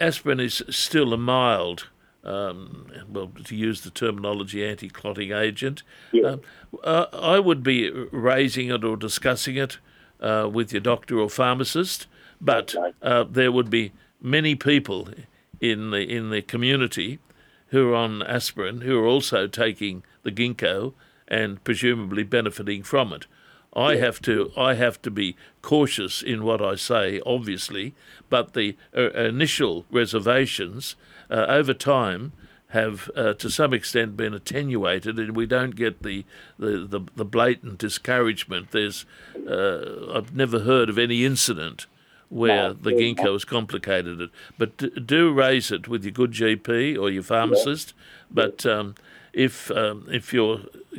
aspirin 0.00 0.40
is 0.40 0.62
still 0.70 1.12
a 1.12 1.16
mild, 1.16 1.88
um, 2.24 2.86
well, 3.10 3.30
to 3.44 3.56
use 3.56 3.82
the 3.82 3.90
terminology, 3.90 4.64
anti 4.66 4.88
clotting 4.88 5.32
agent. 5.32 5.82
Yeah. 6.12 6.28
Um, 6.28 6.40
uh, 6.82 7.06
I 7.12 7.38
would 7.38 7.62
be 7.62 7.90
raising 7.90 8.70
it 8.70 8.84
or 8.84 8.96
discussing 8.96 9.56
it 9.56 9.78
uh, 10.20 10.48
with 10.52 10.72
your 10.72 10.80
doctor 10.80 11.18
or 11.18 11.28
pharmacist, 11.28 12.06
but 12.42 12.74
uh, 13.00 13.24
there 13.24 13.52
would 13.52 13.70
be 13.70 13.92
many 14.20 14.54
people 14.54 15.08
in 15.60 15.90
the 15.90 16.02
in 16.02 16.30
the 16.30 16.42
community 16.42 17.20
who 17.68 17.90
are 17.92 17.94
on 17.94 18.22
aspirin 18.24 18.82
who 18.82 18.98
are 18.98 19.06
also 19.06 19.46
taking 19.46 20.02
the 20.24 20.32
ginkgo 20.32 20.92
and 21.28 21.62
presumably 21.64 22.24
benefiting 22.24 22.82
from 22.82 23.12
it. 23.12 23.26
I 23.74 23.96
have 23.96 24.20
to 24.22 24.52
I 24.56 24.74
have 24.74 25.00
to 25.02 25.10
be 25.10 25.36
cautious 25.62 26.20
in 26.20 26.44
what 26.44 26.60
I 26.60 26.74
say, 26.74 27.22
obviously, 27.24 27.94
but 28.28 28.52
the 28.52 28.76
uh, 28.94 29.10
initial 29.12 29.86
reservations 29.90 30.96
uh, 31.30 31.46
over 31.48 31.72
time 31.72 32.32
have 32.68 33.10
uh, 33.14 33.34
to 33.34 33.50
some 33.50 33.72
extent 33.72 34.16
been 34.16 34.34
attenuated, 34.34 35.18
and 35.18 35.36
we 35.36 35.46
don't 35.46 35.76
get 35.76 36.02
the 36.02 36.24
the, 36.58 36.86
the, 36.86 37.00
the 37.16 37.24
blatant 37.24 37.78
discouragement. 37.78 38.72
There's 38.72 39.06
uh, 39.48 40.12
I've 40.12 40.34
never 40.34 40.60
heard 40.60 40.90
of 40.90 40.98
any 40.98 41.24
incident 41.24 41.86
where 42.32 42.68
No, 42.68 42.72
the 42.72 42.94
has 43.32 43.44
complicated 43.44 44.20
it. 44.20 44.30
But 44.56 45.06
do 45.06 45.32
raise 45.32 45.70
it 45.70 45.86
with 45.86 46.02
your 46.02 46.12
good 46.12 46.32
GP 46.32 46.98
or 46.98 47.10
your 47.10 47.22
pharmacist. 47.22 47.92
But 48.30 48.64
um, 48.64 48.94
if 49.32 49.70
um, 49.70 50.08
if 50.10 50.32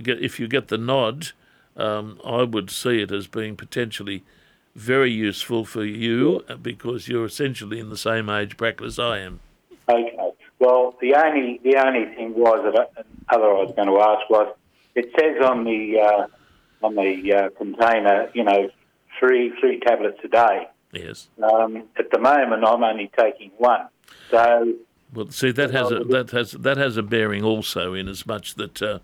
get, 0.02 0.22
if 0.22 0.40
you 0.40 0.48
get 0.48 0.68
the 0.68 0.78
nod, 0.78 1.32
um, 1.76 2.20
I 2.24 2.44
would 2.44 2.70
see 2.70 3.02
it 3.02 3.12
as 3.12 3.28
being 3.28 3.56
potentially 3.56 4.24
very 4.76 5.12
useful 5.12 5.66
for 5.66 5.84
you 5.84 6.44
uh, 6.48 6.56
because 6.56 7.08
you're 7.08 7.26
essentially 7.26 7.80
in 7.80 7.90
the 7.90 7.98
same 7.98 8.30
age 8.30 8.56
bracket 8.56 8.86
as 8.86 9.00
I 9.00 9.20
am. 9.20 9.40
Okay. 9.90 10.18
Well, 10.60 10.96
the 11.02 11.16
only 11.16 11.60
the 11.64 11.78
only 11.78 12.06
thing 12.16 12.36
was 12.36 12.62
that 12.64 12.76
uh, 12.76 13.04
other 13.36 13.50
I 13.50 13.64
was 13.64 13.74
going 13.76 13.88
to 13.88 14.00
ask 14.00 14.30
was 14.30 14.56
it 14.96 15.10
says 15.20 15.44
on 15.44 15.64
the 15.64 16.00
uh, 16.00 16.86
on 16.86 16.96
the 16.96 17.34
uh, 17.34 17.50
container, 17.58 18.30
you 18.36 18.44
know, 18.44 18.70
three 19.20 19.52
three 19.60 19.80
tablets 19.80 20.20
a 20.24 20.28
day. 20.28 20.68
Yes. 20.94 21.28
Um, 21.42 21.84
at 21.98 22.12
the 22.12 22.20
moment, 22.20 22.64
I'm 22.66 22.84
only 22.84 23.12
taking 23.18 23.52
one. 23.58 23.88
So 24.30 24.74
Well, 25.14 25.30
see 25.32 25.52
that 25.52 25.72
has 25.72 25.92
a 25.92 26.00
that 26.06 26.32
has 26.32 26.52
that 26.52 26.78
has 26.78 26.98
a 26.98 27.04
bearing 27.04 27.44
also 27.44 27.94
in 27.94 28.08
as 28.08 28.26
much 28.26 28.56
that 28.56 28.82
uh, 28.82 29.00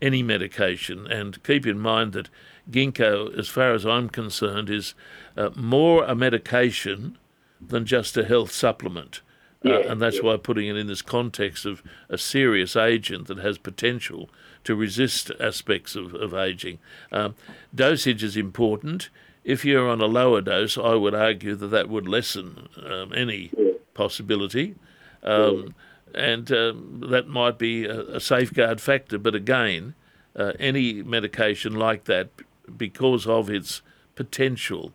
any 0.00 0.22
medication, 0.22 1.06
and 1.06 1.42
keep 1.42 1.66
in 1.66 1.78
mind 1.78 2.12
that 2.12 2.28
ginkgo, 2.70 3.36
as 3.38 3.48
far 3.48 3.72
as 3.72 3.84
I'm 3.84 4.08
concerned, 4.08 4.70
is 4.70 4.94
uh, 5.36 5.50
more 5.56 6.04
a 6.04 6.14
medication 6.14 7.18
than 7.60 7.84
just 7.84 8.16
a 8.16 8.24
health 8.24 8.52
supplement. 8.52 9.20
Uh, 9.64 9.68
Yeah, 9.68 9.92
and 9.92 10.00
that's 10.00 10.16
yeah. 10.16 10.22
why 10.22 10.36
putting 10.38 10.68
it 10.68 10.76
in 10.76 10.86
this 10.86 11.02
context 11.02 11.66
of 11.66 11.82
a 12.08 12.16
serious 12.16 12.76
agent 12.76 13.26
that 13.28 13.38
has 13.38 13.58
potential 13.58 14.30
to 14.64 14.74
resist 14.74 15.30
aspects 15.38 15.96
of, 15.96 16.14
of 16.14 16.32
aging. 16.32 16.78
Um, 17.12 17.34
dosage 17.74 18.22
is 18.22 18.36
important. 18.36 19.10
If 19.50 19.64
you're 19.64 19.88
on 19.88 20.00
a 20.00 20.06
lower 20.06 20.40
dose, 20.40 20.78
I 20.78 20.94
would 20.94 21.14
argue 21.14 21.54
that 21.56 21.66
that 21.68 21.88
would 21.88 22.08
lessen 22.08 22.68
um, 22.84 23.12
any 23.14 23.50
possibility. 23.94 24.76
Um, 25.22 25.74
and 26.14 26.50
um, 26.52 27.04
that 27.10 27.28
might 27.28 27.58
be 27.58 27.84
a, 27.84 28.00
a 28.16 28.20
safeguard 28.20 28.80
factor. 28.80 29.18
But 29.18 29.34
again, 29.34 29.94
uh, 30.36 30.52
any 30.58 31.02
medication 31.02 31.74
like 31.74 32.04
that, 32.04 32.28
because 32.76 33.26
of 33.26 33.50
its 33.50 33.82
potential, 34.14 34.92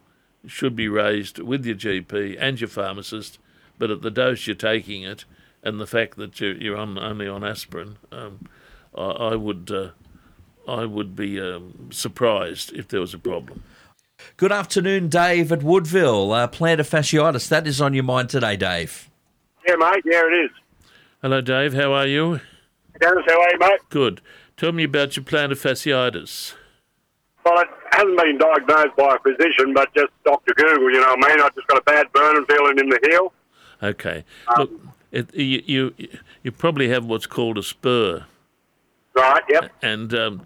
should 0.48 0.76
be 0.76 0.88
raised 0.88 1.40
with 1.40 1.66
your 1.66 1.76
GP 1.76 2.38
and 2.40 2.60
your 2.62 2.68
pharmacist. 2.68 3.40
But 3.78 3.92
at 3.92 4.02
the 4.02 4.12
dose 4.12 4.48
you're 4.48 4.56
taking 4.56 5.04
it, 5.04 5.26
and 5.64 5.80
the 5.80 5.88
fact 5.88 6.18
that 6.18 6.40
you're, 6.40 6.56
you're 6.56 6.78
on, 6.78 6.98
only 6.98 7.28
on 7.28 7.44
aspirin, 7.44 7.98
um, 8.12 8.48
I, 8.96 9.10
I 9.32 9.36
would 9.36 9.72
uh, 9.72 9.90
I 10.68 10.86
would 10.86 11.16
be 11.16 11.40
um, 11.40 11.90
surprised 11.92 12.74
if 12.74 12.88
there 12.88 13.00
was 13.00 13.14
a 13.14 13.20
problem. 13.20 13.64
Good 14.38 14.52
afternoon, 14.52 15.08
Dave 15.10 15.52
at 15.52 15.64
Woodville. 15.64 16.32
Uh, 16.34 16.48
plantar 16.48 16.80
fasciitis, 16.88 17.48
that 17.50 17.66
is 17.68 17.82
on 17.82 17.94
your 17.94 18.04
mind 18.04 18.30
today, 18.30 18.56
Dave. 18.58 19.10
Yeah, 19.68 19.76
mate. 19.76 20.04
Yeah, 20.06 20.22
it 20.26 20.46
is. 20.46 20.52
Hello, 21.22 21.42
Dave. 21.42 21.74
How 21.74 21.94
are 21.94 22.06
you? 22.08 22.42
Denis, 23.00 23.24
how 23.28 23.42
are 23.42 23.52
you, 23.52 23.60
mate? 23.60 23.80
Good. 23.90 24.22
Tell 24.58 24.72
me 24.72 24.84
about 24.84 25.16
your 25.16 25.26
plantar 25.26 25.52
fasciitis. 25.54 26.54
Well, 27.46 27.60
it 27.62 27.68
hasn't 27.92 28.18
been 28.18 28.38
diagnosed 28.38 28.96
by 28.98 29.16
a 29.16 29.20
physician, 29.20 29.74
but 29.74 29.94
just 29.96 30.12
Dr. 30.26 30.54
Google, 30.56 30.92
you 30.92 31.00
know 31.02 31.16
what 31.18 31.26
I 31.26 31.36
mean? 31.36 31.42
I 31.42 31.50
just 31.56 31.68
got 31.68 31.78
a 31.80 31.84
bad 31.84 32.12
burning 32.12 32.46
feeling 32.46 32.80
in 32.80 32.90
the 32.90 33.00
heel. 33.10 33.34
Okay. 33.84 34.24
Look, 34.58 34.72
it, 35.12 35.34
you, 35.36 35.62
you 35.66 35.94
you 36.44 36.52
probably 36.52 36.90
have 36.90 37.06
what's 37.06 37.28
called 37.28 37.58
a 37.58 37.64
spur, 37.64 38.26
Right, 39.16 39.44
yep. 39.50 39.72
and 39.84 40.14
um, 40.14 40.46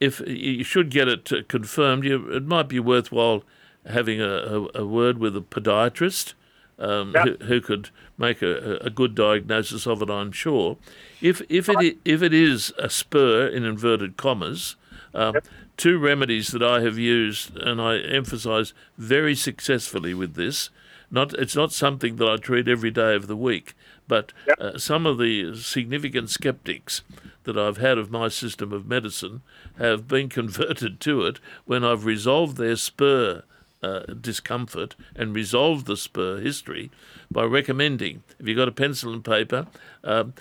if 0.00 0.20
you 0.26 0.64
should 0.64 0.90
get 0.90 1.08
it 1.08 1.32
uh, 1.32 1.42
confirmed, 1.48 2.04
you, 2.04 2.30
it 2.30 2.44
might 2.44 2.68
be 2.68 2.80
worthwhile 2.80 3.42
having 3.86 4.20
a, 4.20 4.28
a, 4.28 4.82
a 4.82 4.86
word 4.86 5.18
with 5.18 5.36
a 5.36 5.40
podiatrist 5.40 6.34
um, 6.78 7.12
Yep. 7.14 7.24
who, 7.26 7.44
who 7.46 7.60
could 7.60 7.90
make 8.16 8.42
a, 8.42 8.76
a 8.80 8.90
good 8.90 9.14
diagnosis 9.14 9.86
of 9.86 10.02
it. 10.02 10.10
I'm 10.10 10.32
sure. 10.32 10.76
If 11.20 11.42
if 11.48 11.68
it 11.68 11.98
if 12.04 12.22
it 12.22 12.32
is 12.32 12.72
a 12.78 12.88
spur 12.88 13.46
in 13.48 13.64
inverted 13.64 14.16
commas, 14.16 14.76
um, 15.14 15.36
two 15.76 15.98
remedies 15.98 16.48
that 16.48 16.62
I 16.62 16.80
have 16.82 16.98
used 16.98 17.56
and 17.56 17.80
I 17.80 17.98
emphasise 17.98 18.72
very 18.96 19.34
successfully 19.34 20.14
with 20.14 20.34
this. 20.34 20.70
Not 21.10 21.32
it's 21.34 21.56
not 21.56 21.72
something 21.72 22.16
that 22.16 22.28
I 22.28 22.36
treat 22.36 22.68
every 22.68 22.90
day 22.90 23.14
of 23.16 23.26
the 23.26 23.36
week, 23.36 23.74
but 24.08 24.32
uh, 24.58 24.78
some 24.78 25.06
of 25.06 25.18
the 25.18 25.54
significant 25.56 26.30
skeptics 26.30 27.02
that 27.44 27.56
I've 27.58 27.76
had 27.76 27.98
of 27.98 28.10
my 28.10 28.28
system 28.28 28.72
of 28.72 28.86
medicine 28.86 29.42
have 29.78 30.08
been 30.08 30.28
converted 30.40 30.98
to 31.00 31.22
it 31.26 31.38
when 31.66 31.84
I've 31.84 32.04
resolved 32.04 32.56
their 32.56 32.76
spur 32.76 33.42
uh, 33.82 34.00
discomfort 34.20 34.96
and 35.14 35.34
resolved 35.34 35.86
the 35.86 35.96
spur 35.96 36.40
history 36.40 36.90
by 37.30 37.44
recommending, 37.44 38.22
if 38.40 38.48
you've 38.48 38.56
got 38.56 38.66
a 38.66 38.72
pencil 38.72 39.12
and 39.12 39.24
paper, 39.24 39.66
um, 40.02 40.32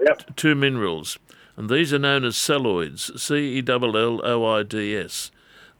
Yep. 0.00 0.36
two 0.36 0.54
minerals, 0.54 1.18
and 1.56 1.68
these 1.68 1.92
are 1.92 1.98
known 1.98 2.24
as 2.24 2.34
celloids, 2.36 3.18
C 3.18 3.58
E 3.58 3.64
L 3.66 3.96
L 3.96 4.20
O 4.24 4.44
I 4.46 4.62
D 4.62 4.94
S. 4.96 5.30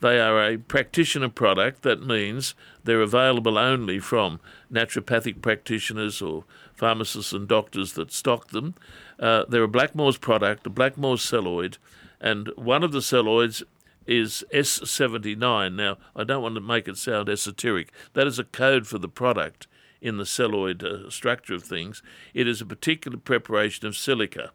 They 0.01 0.19
are 0.19 0.43
a 0.43 0.57
practitioner 0.57 1.29
product. 1.29 1.83
That 1.83 2.05
means 2.05 2.55
they're 2.83 3.01
available 3.01 3.57
only 3.57 4.01
from 4.01 4.41
naturopathic 4.73 5.43
practitioners 5.43 6.23
or 6.23 6.45
pharmacists 6.75 7.33
and 7.33 7.47
doctors 7.47 7.93
that 7.93 8.11
stock 8.13 8.49
them. 8.49 8.75
Uh, 9.19 9.45
they're 9.49 9.65
a 9.65 9.69
Blackmore's 9.69 10.17
product, 10.19 10.67
a 10.67 10.71
Blackmore's 10.71 11.23
celloid, 11.23 11.79
and 12.21 12.51
one 12.57 12.83
of 12.83 12.93
the 12.93 13.01
celloids 13.01 13.63
is 14.07 14.45
S79. 14.53 15.75
Now, 15.75 15.99
I 16.17 16.25
don't 16.25 16.43
want 16.43 16.55
to 16.57 16.61
make 16.61 16.89
it 16.89 16.97
sound 16.97 17.29
esoteric. 17.29 17.93
That 18.15 18.27
is 18.27 18.39
a 18.39 18.45
code 18.45 18.87
for 18.87 18.99
the 18.99 19.09
product 19.09 19.67
in 20.01 20.17
the 20.17 20.27
celloid 20.27 20.83
uh, 20.83 21.09
structure 21.11 21.55
of 21.55 21.63
things. 21.63 22.03
It 22.35 22.49
is 22.49 22.61
a 22.61 22.67
particular 22.67 23.19
preparation 23.19 23.87
of 23.87 23.97
silica 23.97 24.51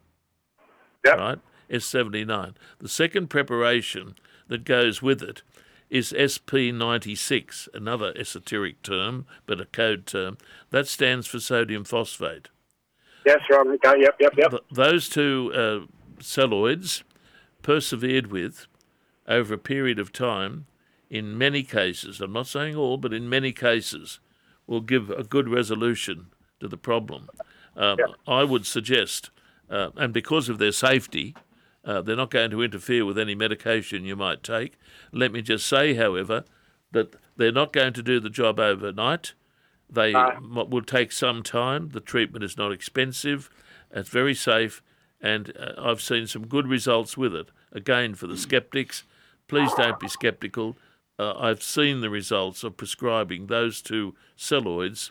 Yep. 1.04 1.18
right? 1.18 1.38
S79. 1.70 2.54
The 2.78 2.88
second 2.88 3.28
preparation 3.28 4.14
that 4.48 4.64
goes 4.64 5.00
with 5.02 5.22
it 5.22 5.42
is 5.90 6.12
SP96, 6.12 7.68
another 7.74 8.12
esoteric 8.16 8.82
term, 8.82 9.26
but 9.46 9.60
a 9.60 9.64
code 9.64 10.06
term. 10.06 10.38
That 10.70 10.86
stands 10.86 11.26
for 11.26 11.40
sodium 11.40 11.84
phosphate. 11.84 12.48
Yes, 13.26 13.40
right. 13.50 13.66
Okay. 13.66 14.00
Yep. 14.00 14.16
Yep. 14.20 14.32
Yep. 14.36 14.50
Th- 14.50 14.62
those 14.70 15.08
two 15.08 15.52
uh, 15.54 16.20
celloids 16.22 17.02
persevered 17.62 18.28
with 18.28 18.66
over 19.26 19.54
a 19.54 19.58
period 19.58 19.98
of 19.98 20.12
time, 20.12 20.66
in 21.10 21.36
many 21.36 21.62
cases, 21.62 22.20
I'm 22.20 22.32
not 22.32 22.46
saying 22.46 22.76
all, 22.76 22.96
but 22.96 23.12
in 23.12 23.28
many 23.28 23.52
cases, 23.52 24.20
will 24.66 24.80
give 24.80 25.10
a 25.10 25.24
good 25.24 25.48
resolution 25.48 26.26
to 26.60 26.68
the 26.68 26.76
problem. 26.76 27.28
Um, 27.76 27.98
I 28.26 28.44
would 28.44 28.66
suggest, 28.66 29.30
uh, 29.70 29.90
and 29.96 30.12
because 30.12 30.48
of 30.48 30.58
their 30.58 30.72
safety, 30.72 31.34
uh, 31.88 32.02
they're 32.02 32.14
not 32.14 32.30
going 32.30 32.50
to 32.50 32.62
interfere 32.62 33.06
with 33.06 33.18
any 33.18 33.34
medication 33.34 34.04
you 34.04 34.14
might 34.14 34.42
take. 34.42 34.74
Let 35.10 35.32
me 35.32 35.40
just 35.40 35.66
say, 35.66 35.94
however, 35.94 36.44
that 36.92 37.16
they're 37.38 37.50
not 37.50 37.72
going 37.72 37.94
to 37.94 38.02
do 38.02 38.20
the 38.20 38.28
job 38.28 38.60
overnight. 38.60 39.32
They 39.88 40.14
m- 40.14 40.68
will 40.68 40.82
take 40.82 41.12
some 41.12 41.42
time. 41.42 41.88
The 41.94 42.00
treatment 42.00 42.44
is 42.44 42.58
not 42.58 42.72
expensive. 42.72 43.48
It's 43.90 44.10
very 44.10 44.34
safe, 44.34 44.82
and 45.18 45.50
uh, 45.58 45.72
I've 45.78 46.02
seen 46.02 46.26
some 46.26 46.46
good 46.46 46.68
results 46.68 47.16
with 47.16 47.34
it. 47.34 47.48
Again, 47.72 48.14
for 48.14 48.26
the 48.26 48.36
skeptics, 48.36 49.04
please 49.46 49.72
don't 49.74 49.98
be 49.98 50.08
skeptical. 50.08 50.76
Uh, 51.18 51.32
I've 51.38 51.62
seen 51.62 52.02
the 52.02 52.10
results 52.10 52.64
of 52.64 52.76
prescribing 52.76 53.46
those 53.46 53.80
two 53.80 54.14
celloids 54.36 55.10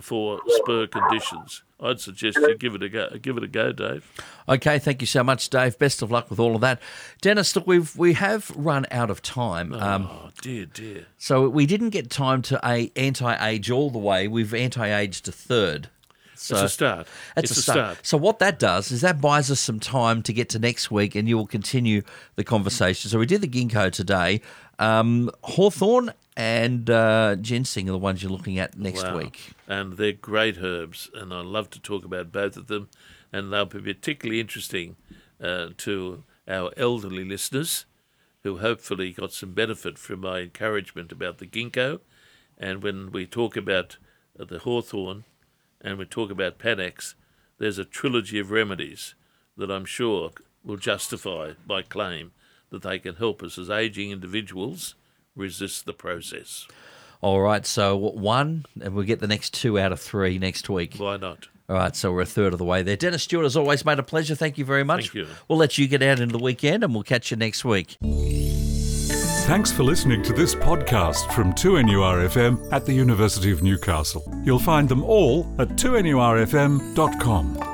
for 0.00 0.40
spur 0.48 0.86
conditions. 0.86 1.62
I'd 1.80 2.00
suggest 2.00 2.38
you 2.38 2.56
give 2.56 2.74
it 2.74 2.82
a 2.82 2.88
go. 2.88 3.08
Give 3.20 3.36
it 3.36 3.42
a 3.42 3.48
go, 3.48 3.72
Dave. 3.72 4.08
Okay, 4.48 4.78
thank 4.78 5.00
you 5.00 5.06
so 5.06 5.24
much, 5.24 5.50
Dave. 5.50 5.78
Best 5.78 6.00
of 6.02 6.10
luck 6.10 6.30
with 6.30 6.38
all 6.38 6.54
of 6.54 6.60
that, 6.60 6.80
Denis. 7.20 7.54
Look, 7.56 7.66
we've 7.66 7.94
we 7.96 8.12
have 8.14 8.52
run 8.54 8.86
out 8.90 9.10
of 9.10 9.20
time, 9.22 9.72
um, 9.74 10.08
oh 10.10 10.30
dear, 10.40 10.66
dear. 10.66 11.06
so 11.18 11.48
we 11.48 11.66
didn't 11.66 11.90
get 11.90 12.08
time 12.08 12.40
to 12.42 12.60
a 12.64 12.92
anti-age 12.94 13.70
all 13.70 13.90
the 13.90 13.98
way. 13.98 14.28
We've 14.28 14.54
anti-aged 14.54 15.26
a 15.28 15.32
third. 15.32 15.88
So 16.34 16.54
It's 16.56 16.64
a 16.64 16.68
start. 16.68 17.06
That's 17.36 17.50
it's 17.52 17.60
a 17.60 17.62
start. 17.62 17.98
So 18.02 18.16
what 18.16 18.40
that 18.40 18.58
does 18.58 18.90
is 18.90 19.00
that 19.02 19.20
buys 19.20 19.48
us 19.48 19.60
some 19.60 19.78
time 19.78 20.22
to 20.22 20.32
get 20.32 20.48
to 20.50 20.58
next 20.58 20.90
week, 20.90 21.14
and 21.14 21.28
you 21.28 21.36
will 21.36 21.46
continue 21.46 22.02
the 22.34 22.42
conversation. 22.44 23.10
So 23.10 23.18
we 23.18 23.26
did 23.26 23.42
the 23.42 23.48
ginkgo 23.48 23.92
today. 23.92 24.40
Um, 24.80 25.30
Hawthorn 25.44 26.12
and 26.36 26.88
uh, 26.88 27.36
ginseng 27.36 27.88
are 27.88 27.92
the 27.92 27.98
ones 27.98 28.22
you're 28.22 28.32
looking 28.32 28.58
at 28.58 28.76
next 28.78 29.02
Wow. 29.02 29.18
week. 29.18 29.52
And 29.66 29.96
they're 29.96 30.12
great 30.12 30.58
herbs, 30.58 31.10
and 31.14 31.32
I 31.32 31.40
love 31.40 31.70
to 31.70 31.80
talk 31.80 32.04
about 32.04 32.32
both 32.32 32.56
of 32.56 32.66
them. 32.68 32.88
And 33.32 33.52
they'll 33.52 33.64
be 33.64 33.80
particularly 33.80 34.40
interesting 34.40 34.96
uh, 35.42 35.68
to 35.78 36.24
our 36.46 36.70
elderly 36.76 37.24
listeners 37.24 37.86
who 38.42 38.58
hopefully 38.58 39.12
got 39.12 39.32
some 39.32 39.52
benefit 39.52 39.98
from 39.98 40.20
my 40.20 40.40
encouragement 40.40 41.12
about 41.12 41.38
the 41.38 41.46
ginkgo. 41.46 42.00
And 42.58 42.82
when 42.82 43.10
we 43.12 43.26
talk 43.26 43.56
about 43.56 43.96
uh, 44.38 44.44
the 44.44 44.60
hawthorn 44.60 45.24
and 45.80 45.98
we 45.98 46.04
talk 46.04 46.30
about 46.30 46.58
Panax, 46.58 47.14
there's 47.58 47.78
a 47.78 47.84
trilogy 47.84 48.38
of 48.38 48.50
remedies 48.50 49.14
that 49.56 49.70
I'm 49.70 49.84
sure 49.84 50.32
will 50.64 50.76
justify 50.76 51.52
my 51.66 51.82
claim 51.82 52.32
that 52.70 52.82
they 52.82 52.98
can 52.98 53.16
help 53.16 53.42
us 53.42 53.58
as 53.58 53.70
aging 53.70 54.10
individuals 54.10 54.94
resist 55.36 55.86
the 55.86 55.92
process. 55.92 56.66
All 57.20 57.40
right, 57.40 57.64
so 57.64 57.96
one, 57.96 58.66
and 58.80 58.94
we'll 58.94 59.04
get 59.04 59.20
the 59.20 59.28
next 59.28 59.54
two 59.54 59.78
out 59.78 59.92
of 59.92 60.00
three 60.00 60.38
next 60.38 60.68
week. 60.68 60.96
Why 60.96 61.16
not? 61.16 61.46
All 61.68 61.76
right, 61.76 61.94
so 61.94 62.10
we're 62.12 62.22
a 62.22 62.26
third 62.26 62.52
of 62.52 62.58
the 62.58 62.64
way 62.64 62.82
there. 62.82 62.96
Denis 62.96 63.22
Stewart, 63.22 63.46
as 63.46 63.56
always, 63.56 63.84
made 63.84 64.00
a 64.00 64.02
pleasure. 64.02 64.34
Thank 64.34 64.58
you 64.58 64.64
very 64.64 64.82
much. 64.84 65.10
Thank 65.10 65.14
you. 65.14 65.26
We'll 65.48 65.58
let 65.58 65.78
you 65.78 65.86
get 65.86 66.02
out 66.02 66.18
into 66.18 66.36
the 66.36 66.42
weekend, 66.42 66.82
and 66.82 66.92
we'll 66.92 67.04
catch 67.04 67.30
you 67.30 67.36
next 67.36 67.64
week. 67.64 67.96
Thanks 69.46 69.70
for 69.72 69.84
listening 69.84 70.22
to 70.24 70.32
this 70.32 70.54
podcast 70.54 71.32
from 71.32 71.52
2NURFM 71.52 72.72
at 72.72 72.86
the 72.86 72.92
University 72.92 73.52
of 73.52 73.62
Newcastle. 73.62 74.22
You'll 74.44 74.58
find 74.58 74.88
them 74.88 75.04
all 75.04 75.54
at 75.58 75.68
2NURFM.com. 75.70 77.71